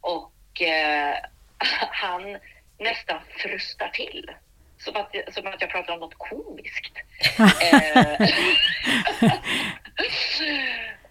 [0.00, 1.14] Och eh,
[1.90, 2.38] han
[2.80, 4.30] nästan frustar till.
[4.78, 6.92] Som att, som att jag pratar om något komiskt.
[7.72, 8.12] eh,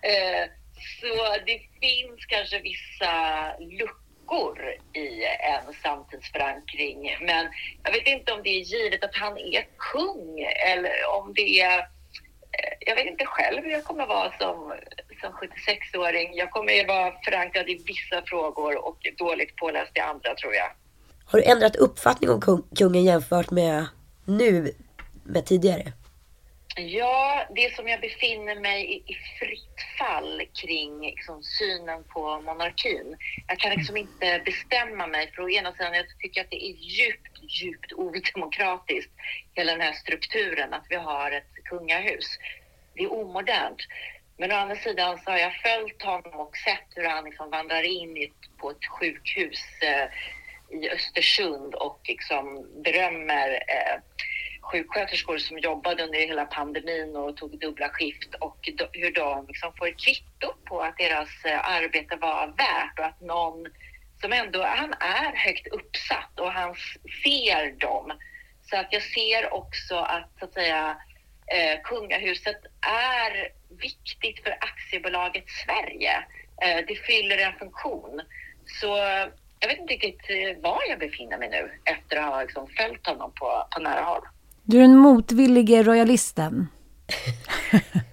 [0.01, 0.49] eh,
[1.01, 3.11] så det finns kanske vissa
[3.59, 4.59] luckor
[4.93, 7.17] i en samtidsförankring.
[7.21, 7.47] Men
[7.83, 11.79] jag vet inte om det är givet att han är kung eller om det är...
[11.79, 14.73] eh, Jag vet inte själv hur jag kommer vara som,
[15.21, 16.33] som 76-åring.
[16.35, 20.71] Jag kommer ju vara förankrad i vissa frågor och dåligt påläst i andra tror jag.
[21.31, 23.85] Har du ändrat uppfattning om kung, kungen jämfört med
[24.25, 24.73] nu,
[25.23, 25.93] med tidigare?
[26.75, 33.17] Ja, det som jag befinner mig i, i fritt fall kring liksom, synen på monarkin.
[33.47, 35.31] Jag kan liksom inte bestämma mig.
[35.35, 39.11] För å ena sidan jag tycker att det är djupt, djupt odemokratiskt,
[39.53, 42.37] hela den här strukturen, att vi har ett kungahus.
[42.93, 43.81] Det är omodernt.
[44.37, 47.83] Men å andra sidan så har jag följt honom och sett hur han liksom vandrar
[47.83, 50.09] in på ett sjukhus eh,
[50.69, 54.01] i Östersund och liksom berömmer eh,
[54.61, 59.73] sjuksköterskor som jobbade under hela pandemin och tog dubbla skift och do, hur de liksom
[59.77, 63.67] får ett kvitto på att deras eh, arbete var värt och att någon
[64.21, 66.75] som ändå, han är högt uppsatt och han
[67.23, 68.11] ser dem.
[68.61, 70.97] Så att jag ser också att, så att säga,
[71.47, 76.23] eh, kungahuset är viktigt för aktiebolaget Sverige.
[76.61, 78.21] Eh, det fyller en funktion.
[78.65, 78.97] Så
[79.59, 83.07] jag vet inte riktigt eh, var jag befinner mig nu efter att ha liksom följt
[83.07, 84.21] honom på, på nära håll.
[84.63, 86.67] Du är den motvillige royalisten.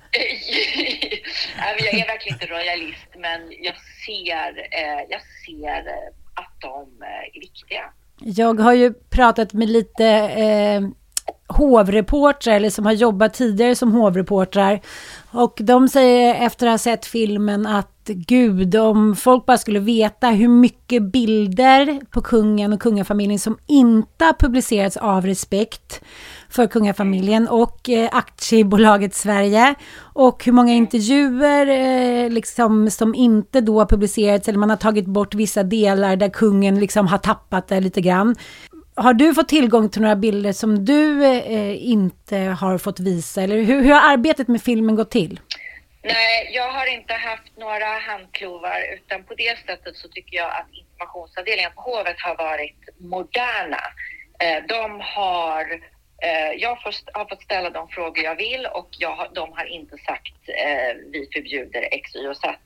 [1.79, 3.75] Jag är verkligen inte royalist, men jag
[4.07, 7.83] ser, eh, jag ser eh, att de är viktiga.
[8.21, 10.81] Jag har ju pratat med lite eh,
[11.57, 14.81] hovreportrar, eller som har jobbat tidigare som hovreportrar.
[15.33, 20.29] Och de säger efter att ha sett filmen att gud, om folk bara skulle veta
[20.29, 26.01] hur mycket bilder på kungen och kungafamiljen som inte har publicerats av respekt.
[26.49, 29.75] för kungafamiljen och eh, aktiebolaget Sverige.
[29.99, 35.07] Och hur många intervjuer eh, liksom, som inte då har publicerats eller man har tagit
[35.07, 38.35] bort vissa delar där kungen liksom har tappat det lite grann.
[38.95, 43.43] Har du fått tillgång till några bilder som du eh, inte har fått visa?
[43.43, 45.41] Eller hur, hur har arbetet med filmen gått till?
[46.07, 50.67] Nej, jag har inte haft några handklovar utan på det sättet så tycker jag att
[50.73, 53.83] informationsavdelningen på hovet har varit moderna.
[54.43, 55.73] Eh, de har,
[56.23, 56.79] eh, jag
[57.13, 61.29] har fått ställa de frågor jag vill och jag, de har inte sagt eh, vi
[61.33, 62.59] förbjuder X, Y och Z.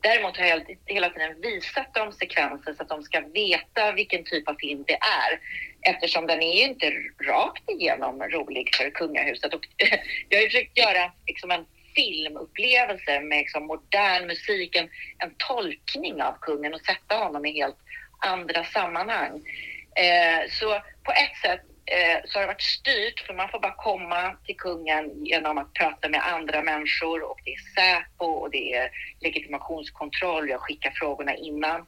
[0.00, 4.48] Däremot har jag hela tiden visat dem sekvenser så att de ska veta vilken typ
[4.48, 5.40] av film det är.
[5.92, 6.92] Eftersom den är ju inte
[7.24, 9.54] rakt igenom rolig för kungahuset.
[9.54, 9.66] Och
[10.28, 14.88] jag har försökt göra liksom en filmupplevelse med liksom modern musik, en,
[15.18, 17.76] en tolkning av kungen och sätta honom i helt
[18.18, 19.42] andra sammanhang.
[19.96, 23.74] Eh, så på ett sätt eh, så har det varit styrt för man får bara
[23.74, 28.74] komma till kungen genom att prata med andra människor och det är Säpo och det
[28.74, 28.90] är
[29.20, 30.48] legitimationskontroll.
[30.48, 31.86] Jag skickar frågorna innan.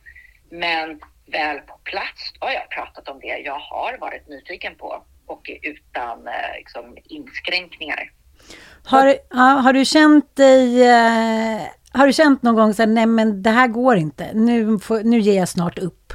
[0.51, 5.51] Men väl på plats har jag pratat om det jag har varit nyfiken på och
[5.63, 8.11] utan eh, liksom, inskränkningar.
[8.87, 9.19] Har,
[9.63, 10.83] har du känt dig...
[10.83, 11.63] Eh,
[11.93, 15.03] har du känt någon gång så här, nej men det här går inte, nu, får,
[15.03, 16.13] nu ger jag snart upp?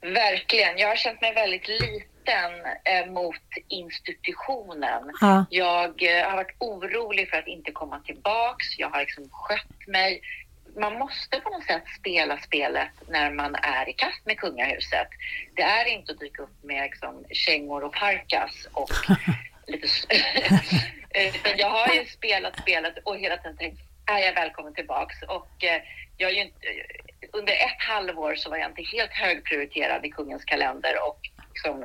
[0.00, 0.78] Verkligen.
[0.78, 2.52] Jag har känt mig väldigt liten
[2.84, 3.36] eh, mot
[3.68, 5.02] institutionen.
[5.20, 5.44] Ja.
[5.50, 8.78] Jag eh, har varit orolig för att inte komma tillbaks.
[8.78, 10.20] Jag har liksom skött mig.
[10.80, 15.08] Man måste på något sätt spela spelet när man är i kast med kungahuset.
[15.56, 18.90] Det är inte att dyka upp med liksom, kängor och parkas och
[19.66, 19.88] lite...
[21.14, 25.22] Eh, Utan jag har ju spelat spelat och hela tiden tänkt, är jag välkommen tillbaks?
[25.22, 25.82] Och eh,
[26.16, 30.10] jag är ju inte, eh, under ett halvår så var jag inte helt högprioriterad i
[30.10, 31.20] kungens kalender och
[31.54, 31.84] liksom,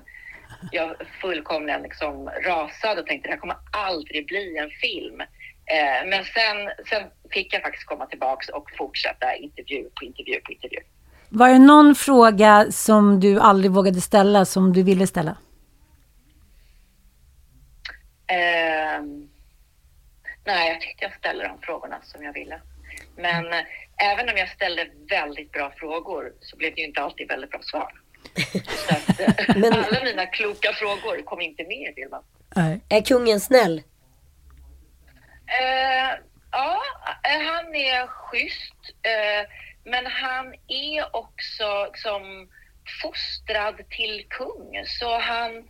[0.71, 5.21] jag fullkomligen liksom rasade och tänkte det här kommer aldrig bli en film.
[5.65, 10.51] Eh, men sen, sen fick jag faktiskt komma tillbaks och fortsätta intervju på intervju på
[10.51, 10.79] intervju.
[11.29, 15.37] Var det någon fråga som du aldrig vågade ställa som du ville ställa?
[18.27, 19.01] Eh,
[20.45, 22.61] nej, jag tyckte jag ställde de frågorna som jag ville.
[23.17, 23.63] Men eh,
[24.11, 27.61] även om jag ställde väldigt bra frågor så blev det ju inte alltid väldigt bra
[27.61, 27.91] svar.
[28.87, 32.21] Så att, eh, Men- alla mina kloka frågor kom inte med i filmen.
[32.89, 33.83] Är kungen snäll?
[35.61, 36.19] Eh,
[36.51, 36.81] ja,
[37.23, 38.75] eh, han är schysst.
[39.03, 39.49] Eh,
[39.83, 42.49] men han är också som
[43.01, 44.83] fostrad till kung.
[44.85, 45.67] Så han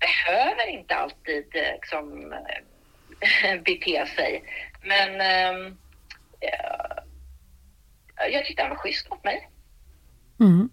[0.00, 4.44] behöver inte alltid eh, liksom, eh, bete sig.
[4.82, 5.76] Men ehm,
[6.40, 6.96] eh,
[8.32, 9.50] jag tyckte han var schysst mot mig.
[10.40, 10.68] Mm.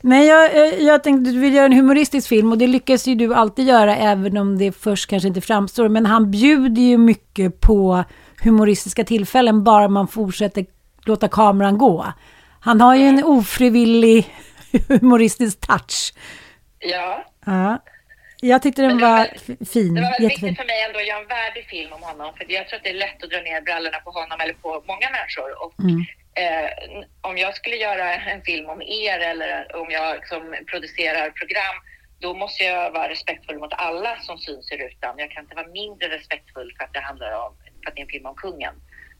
[0.00, 3.14] Nej, jag, eh, jag tänkte du vill göra en humoristisk film och det lyckas ju
[3.14, 5.88] du alltid göra även om det först kanske inte framstår.
[5.88, 8.04] Men han bjuder ju mycket på
[8.42, 10.66] humoristiska tillfällen bara man fortsätter
[11.04, 12.12] låta kameran gå.
[12.60, 14.34] Han har ju en ofrivillig
[14.88, 16.14] humoristisk touch.
[16.78, 17.78] Ja, Ja.
[18.40, 20.48] Jag tyckte den var f- fin, det var väldigt jättefin.
[20.48, 22.34] viktigt för mig ändå att göra en värdig film om honom.
[22.36, 24.84] För jag tror att det är lätt att dra ner brallorna på honom eller på
[24.86, 25.50] många människor.
[25.64, 26.00] Och Mm.
[26.42, 26.70] eh,
[27.20, 31.76] om jag skulle göra en film om er eller om jag liksom producerar program,
[32.20, 35.14] då måste jag vara respektfull mot alla som syns i rutan.
[35.18, 38.04] Jag kan inte vara mindre respektfull för att det handlar om för att det är
[38.04, 38.74] en film om kungen.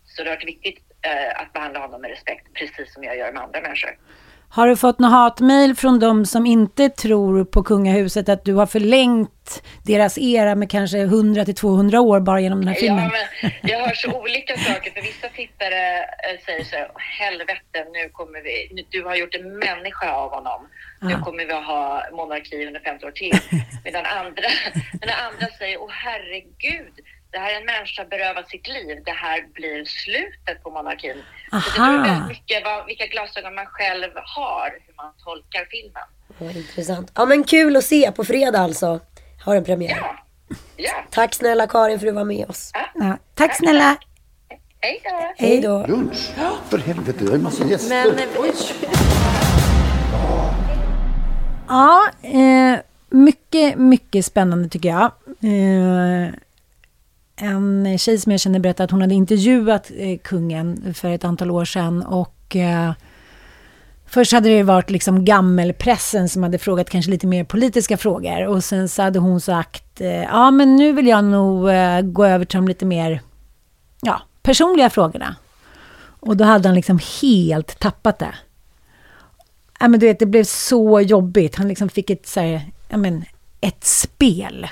[0.05, 3.33] Så det har varit viktigt eh, att behandla honom med respekt, precis som jag gör
[3.33, 3.99] med andra människor.
[4.51, 8.67] Har du fått något hatmejl från de som inte tror på kungahuset att du har
[8.67, 13.11] förlängt deras era med kanske 100 till 200 år bara genom den här filmen?
[13.13, 14.91] Ja, men jag hör så olika saker.
[14.91, 19.35] För vissa tittare eh, säger så här, helvete, nu kommer vi, nu, du har gjort
[19.35, 20.67] en människa av honom.
[21.01, 21.21] Nu Ja.
[21.25, 23.39] kommer vi att ha monarki under 50 år till.
[23.85, 24.49] Medan andra,
[25.01, 26.95] medan andra säger, åh herregud,
[27.31, 29.03] det här är en människa berövad sitt liv.
[29.05, 31.23] Det här blir slutet på monarkin.
[31.51, 32.03] Så det beror Aha.
[32.03, 36.03] väldigt mycket vad, vilka glasögon man själv har, hur man tolkar filmen.
[36.39, 37.12] Vad intressant.
[37.15, 39.01] Ja men kul att se på fredag alltså.
[39.44, 40.20] Har en premiär.
[40.77, 41.05] Ja.
[41.11, 42.73] Tack snälla Karin för att du var med oss.
[42.94, 43.97] Ja, tack snälla.
[44.81, 45.32] Hej då.
[45.36, 45.86] Hej då.
[45.86, 46.31] Lunch?
[46.69, 48.15] För helvete, jag har ju massa gäster.
[48.16, 48.53] Men, oj.
[51.69, 52.78] Ja, eh,
[53.09, 55.05] mycket, mycket spännande tycker jag.
[55.43, 56.28] Eh,
[57.39, 61.24] en eh, tjej som jag känner berättade att hon hade intervjuat eh, kungen för ett
[61.24, 62.93] antal år sedan och eh,
[64.10, 68.65] Först hade det varit liksom gammelpressen som hade frågat kanske lite mer politiska frågor och
[68.65, 72.44] sen så hade hon sagt eh, ja men nu vill jag nog eh, gå över
[72.44, 73.20] till de lite mer
[74.01, 75.36] ja, personliga frågorna.
[76.20, 78.35] Och då hade han liksom helt tappat det.
[79.81, 81.56] Ja, men du vet, det blev så jobbigt.
[81.56, 83.24] Han liksom fick ett, så här, ja, men,
[83.60, 84.66] ett spel.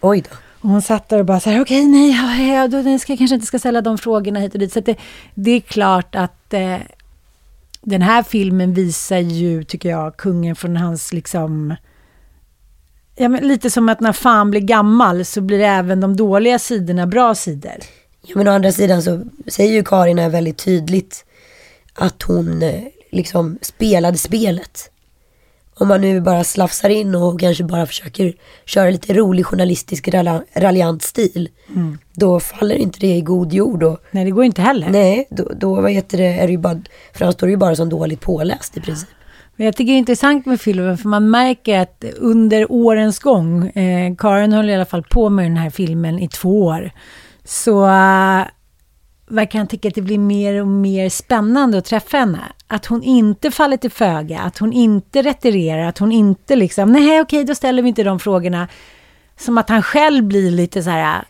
[0.00, 0.36] Oj då.
[0.60, 3.18] Och hon satt där och bara så här, okej, nej, ja, ja, jag ska jag
[3.18, 4.72] kanske inte ska ställa de frågorna hit och dit.
[4.72, 4.96] Så att det,
[5.34, 6.78] det är klart att eh,
[7.82, 11.74] den här filmen visar ju, tycker jag, kungen från hans liksom...
[13.16, 17.06] Ja, men lite som att när fan blir gammal så blir även de dåliga sidorna
[17.06, 17.76] bra sidor.
[18.22, 21.24] Ja men å andra sidan så säger ju Karin här väldigt tydligt
[21.94, 24.90] att hon eh, liksom spelade spelet.
[25.80, 28.32] Om man nu bara slafsar in och kanske bara försöker
[28.64, 30.08] köra lite rolig journalistisk
[30.54, 31.48] raljant stil.
[31.74, 31.98] Mm.
[32.12, 33.82] Då faller inte det i god jord.
[33.82, 34.88] Och, Nej, det går inte heller.
[34.90, 36.80] nej, då, då vad heter det, är det ju bara,
[37.14, 39.08] framstår det ju bara som dåligt påläst i princip.
[39.56, 43.68] Men jag tycker det är intressant med filmen, för man märker att under årens gång,
[43.68, 46.90] eh, Karin höll i alla fall på med den här filmen i två år,
[47.44, 47.86] så
[49.30, 52.40] verkar han tycka att det blir mer och mer spännande att träffa henne.
[52.66, 57.20] Att hon inte faller till föga, att hon inte retirerar, att hon inte liksom, nej
[57.20, 58.68] okej, då ställer vi inte de frågorna.
[59.38, 61.24] Som att han själv blir lite så här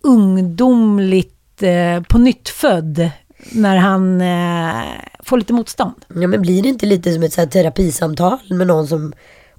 [0.00, 3.10] ungdomligt eh, på nytt född
[3.52, 4.84] när han eh,
[5.22, 5.94] får lite motstånd.
[6.08, 9.12] Ja men blir det inte lite som ett så här terapisamtal med någon som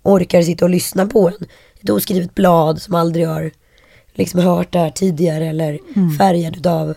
[0.04, 1.48] orkar sitta och lyssna på en?
[1.82, 3.52] Ett oskrivet blad som aldrig har
[4.14, 6.18] liksom hört det här tidigare eller Mm.
[6.18, 6.96] färgad utav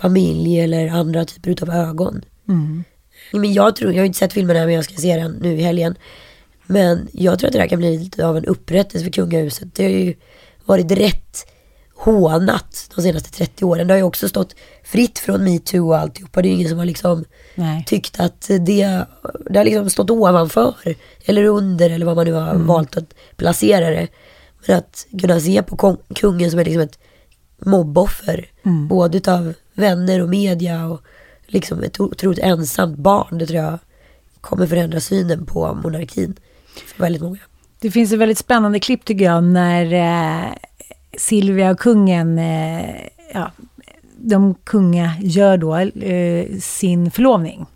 [0.00, 2.22] familj eller andra typer utav ögon.
[2.48, 2.84] Mm.
[3.32, 5.58] Men jag tror, jag har inte sett filmen än men jag ska se den nu
[5.58, 5.94] i helgen.
[6.66, 9.74] Men jag tror att det här kan bli lite av en upprättelse för kungahuset.
[9.74, 10.14] Det har ju
[10.64, 11.46] varit rätt
[11.96, 13.86] hånat de senaste 30 åren.
[13.86, 14.54] Det har ju också stått
[14.84, 16.42] fritt från metoo och alltihopa.
[16.42, 17.84] Det är ingen som har liksom Nej.
[17.86, 19.04] tyckt att det,
[19.50, 20.74] det har liksom stått ovanför
[21.24, 22.66] eller under eller vad man nu har Mm.
[22.66, 24.08] valt att placera det.
[24.66, 26.98] Men att kunna se på kungen som är liksom ett
[27.66, 28.50] mobboffer.
[28.64, 28.88] Mm.
[28.88, 31.02] Både utav vänner och media och
[31.46, 33.38] liksom ett otroligt ensamt barn.
[33.38, 33.78] Det tror jag
[34.40, 36.36] kommer förändra synen på monarkin
[36.86, 37.38] för väldigt många.
[37.80, 40.52] Det finns ett väldigt spännande klipp tycker jag när eh,
[41.16, 42.94] Silvia och kungen, eh,
[43.32, 43.52] ja,
[44.16, 47.66] de kunga gör då eh, sin förlovning.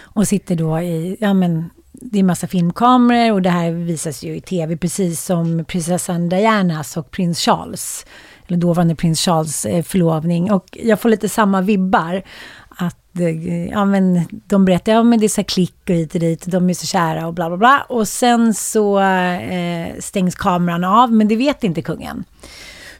[0.00, 4.36] Och sitter då i, ja men det är massa filmkameror och det här visas ju
[4.36, 8.06] i tv precis som prinsessan Dianas och prins Charles,
[8.50, 10.52] eller dåvarande prins Charles eh, förlovning.
[10.52, 12.22] Och jag får lite samma vibbar.
[12.68, 16.14] Att eh, ja, men de berättar, ja men det är så här klick och hit
[16.14, 17.86] och dit, de är så kära och bla bla bla.
[17.88, 22.24] Och sen så eh, stängs kameran av, men det vet inte kungen.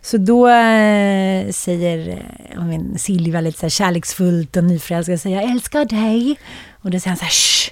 [0.02, 5.40] Så då eh, säger eh, ja, men Silvia lite så här kärleksfullt och nyförälskad, säger
[5.40, 6.38] jag älskar dig.
[6.82, 7.70] Och då säger han så här, Shh!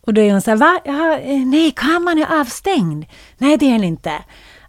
[0.00, 0.80] Och då är hon så här, va?
[0.84, 3.04] Ja, nej, kameran är avstängd.
[3.38, 4.12] Nej, det är den inte.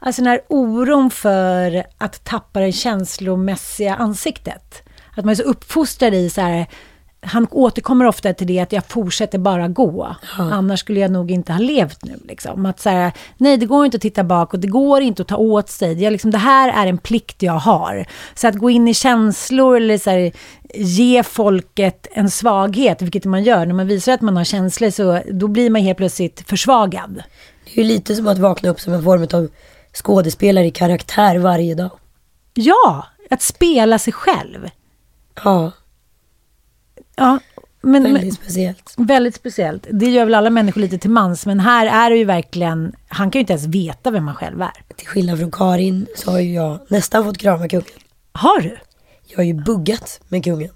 [0.04, 4.84] Alltså den här oron för att tappa det känslomässiga ansiktet.
[5.18, 6.68] Att man är så uppfostrad i så här,
[7.22, 10.16] han återkommer ofta till det att jag fortsätter bara gå.
[10.38, 12.20] Annars skulle jag nog inte ha levt nu.
[12.28, 12.66] Liksom.
[12.66, 15.38] Att så här, nej, det går inte att titta bakåt, det går inte att ta
[15.38, 16.04] åt sig.
[16.04, 18.06] Jag, liksom, det här är en plikt jag har.
[18.36, 20.32] Så att gå in i känslor eller så här,
[20.74, 23.66] ge folket en svaghet, vilket man gör.
[23.66, 27.24] När man visar att man har känslor så då blir man helt plötsligt försvagad.
[27.66, 29.50] Det är ju lite som att vakna upp som en form av
[29.94, 31.92] skådespelare i karaktär varje dag.
[32.54, 34.70] Ja, att spela sig själv.
[35.44, 35.72] Ja.
[37.16, 37.40] Ja,
[37.82, 38.94] men, Väldigt men, speciellt.
[38.98, 39.88] Väldigt speciellt.
[39.92, 43.32] Det gör väl alla människor lite till mans, men här är det ju verkligen, han
[43.32, 44.72] kan ju inte ens veta vem han själv är.
[44.96, 47.86] Till skillnad från Karin så har ju jag nästan fått krama kungen.
[48.32, 48.78] Har du?
[49.28, 50.72] Jag har ju buggat med kungen.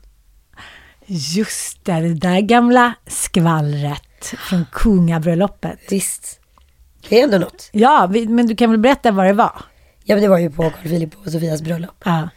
[1.06, 5.80] Just det, det där gamla skvallret från kungabröllopet.
[5.90, 6.40] Visst.
[7.10, 7.69] Det är ändå något.
[7.72, 9.61] Ja, vi, men du kan väl berätta vad det var?
[10.03, 12.03] Ja men det var ju på Carl Philip och Sofias bröllop.
[12.06, 12.30] Ja.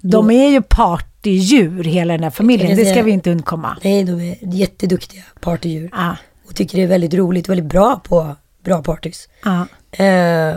[0.00, 2.76] De är ju partydjur, hela den här familjen.
[2.76, 3.76] Det ska vi inte undkomma.
[3.82, 5.90] Nej, de är jätteduktiga partydjur.
[5.92, 6.16] Ja.
[6.48, 9.28] Och tycker det är väldigt roligt, väldigt bra på bra partys.
[9.44, 9.66] Ja.
[10.04, 10.56] Eh,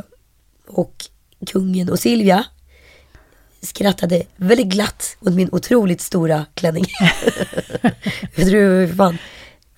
[0.67, 1.05] och
[1.47, 2.45] kungen och Silvia
[3.61, 6.85] skrattade väldigt glatt åt min otroligt stora klänning.
[8.35, 9.17] jag tror fan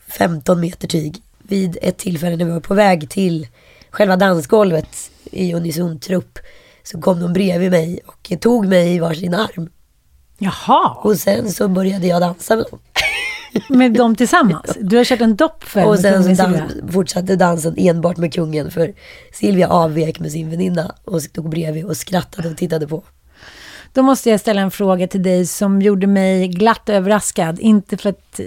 [0.08, 1.22] 15 meter tyg.
[1.50, 3.48] Vid ett tillfälle när vi var på väg till
[3.90, 6.40] själva dansgolvet i unison trupp
[6.84, 9.70] så kom de bredvid mig och tog mig i varsin arm.
[10.38, 10.90] Jaha.
[10.90, 12.80] Och sen så började jag dansa med dem.
[13.78, 14.78] Med dem tillsammans?
[14.82, 18.72] Du har kört en doppföljd Och med sen så dans, fortsatte dansen enbart med kungen
[18.72, 18.94] för
[19.34, 23.04] Silvia avvek med sin väninna och stod bredvid och skrattade och tittade på.
[23.94, 27.60] Då måste jag ställa en fråga till dig som gjorde mig glatt överraskad.
[27.60, 28.40] Inte för att...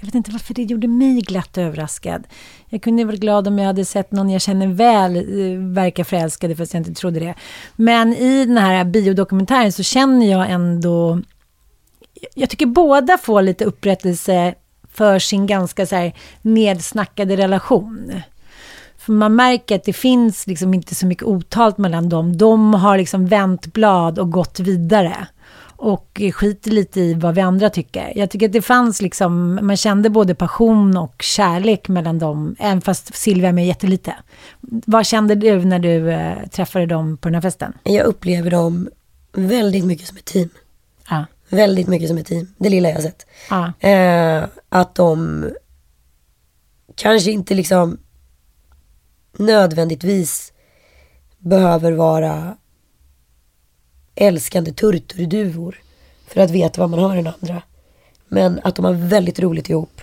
[0.00, 2.26] Jag vet inte varför det gjorde mig glatt överraskad.
[2.68, 6.56] Jag kunde varit glad om jag hade sett någon jag känner väl eh, verka förälskad,
[6.56, 7.34] fast jag inte trodde det.
[7.76, 11.20] Men i den här biodokumentären så känner jag ändå...
[12.34, 14.54] Jag tycker båda får lite upprättelse
[14.92, 16.12] för sin ganska så här
[16.42, 18.12] nedsnackade relation.
[18.98, 22.36] För man märker att det finns liksom inte så mycket otalt mellan dem.
[22.36, 25.26] De har liksom vänt blad och gått vidare.
[25.80, 28.12] Och skiter lite i vad vi andra tycker.
[28.16, 32.56] Jag tycker att det fanns liksom, man kände både passion och kärlek mellan dem.
[32.58, 34.14] Även fast Silvia är med jättelite.
[34.60, 37.72] Vad kände du när du eh, träffade dem på den här festen?
[37.82, 38.88] Jag upplever dem
[39.32, 40.48] väldigt mycket som ett team.
[41.10, 41.24] Ja.
[41.48, 42.54] Väldigt mycket som ett team.
[42.58, 43.26] Det lilla jag har sett.
[43.50, 43.88] Ja.
[43.88, 45.44] Eh, att de
[46.94, 47.98] kanske inte liksom
[49.38, 50.52] nödvändigtvis
[51.38, 52.56] behöver vara
[54.20, 55.80] älskande turturduvor
[56.26, 57.62] för att veta vad man har den andra.
[58.28, 60.00] Men att de har väldigt roligt ihop.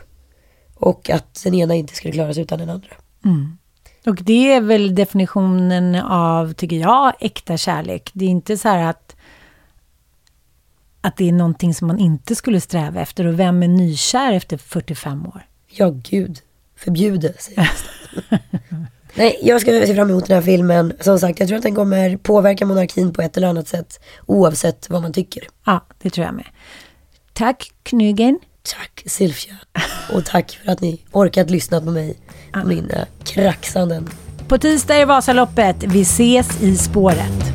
[0.76, 2.90] Och att den ena inte skulle klara sig utan den andra.
[3.26, 3.58] Mm.
[4.06, 8.12] Och det är väl definitionen av, tycker jag, äkta kärlek.
[8.14, 9.16] Det är inte så här att,
[11.02, 13.28] att det är någonting som man inte skulle sträva efter.
[13.28, 15.46] Och vem är nykär efter 45 år?
[15.68, 16.40] Ja, gud.
[16.76, 17.72] Förbjude, säger
[18.30, 18.40] jag.
[19.16, 20.94] Nej, jag ska se fram emot den här filmen.
[21.00, 24.00] Som sagt, jag tror att den kommer påverka monarkin på ett eller annat sätt.
[24.26, 25.48] Oavsett vad man tycker.
[25.66, 26.46] Ja, det tror jag med.
[27.34, 28.40] Tack Knygen.
[28.64, 29.56] Tack Silvia.
[30.14, 32.18] Och tack för att ni orkat lyssna på mig.
[32.54, 34.10] På mina kraxanden.
[34.48, 35.76] På tisdag är Vasaloppet.
[35.84, 37.55] Vi ses i spåret.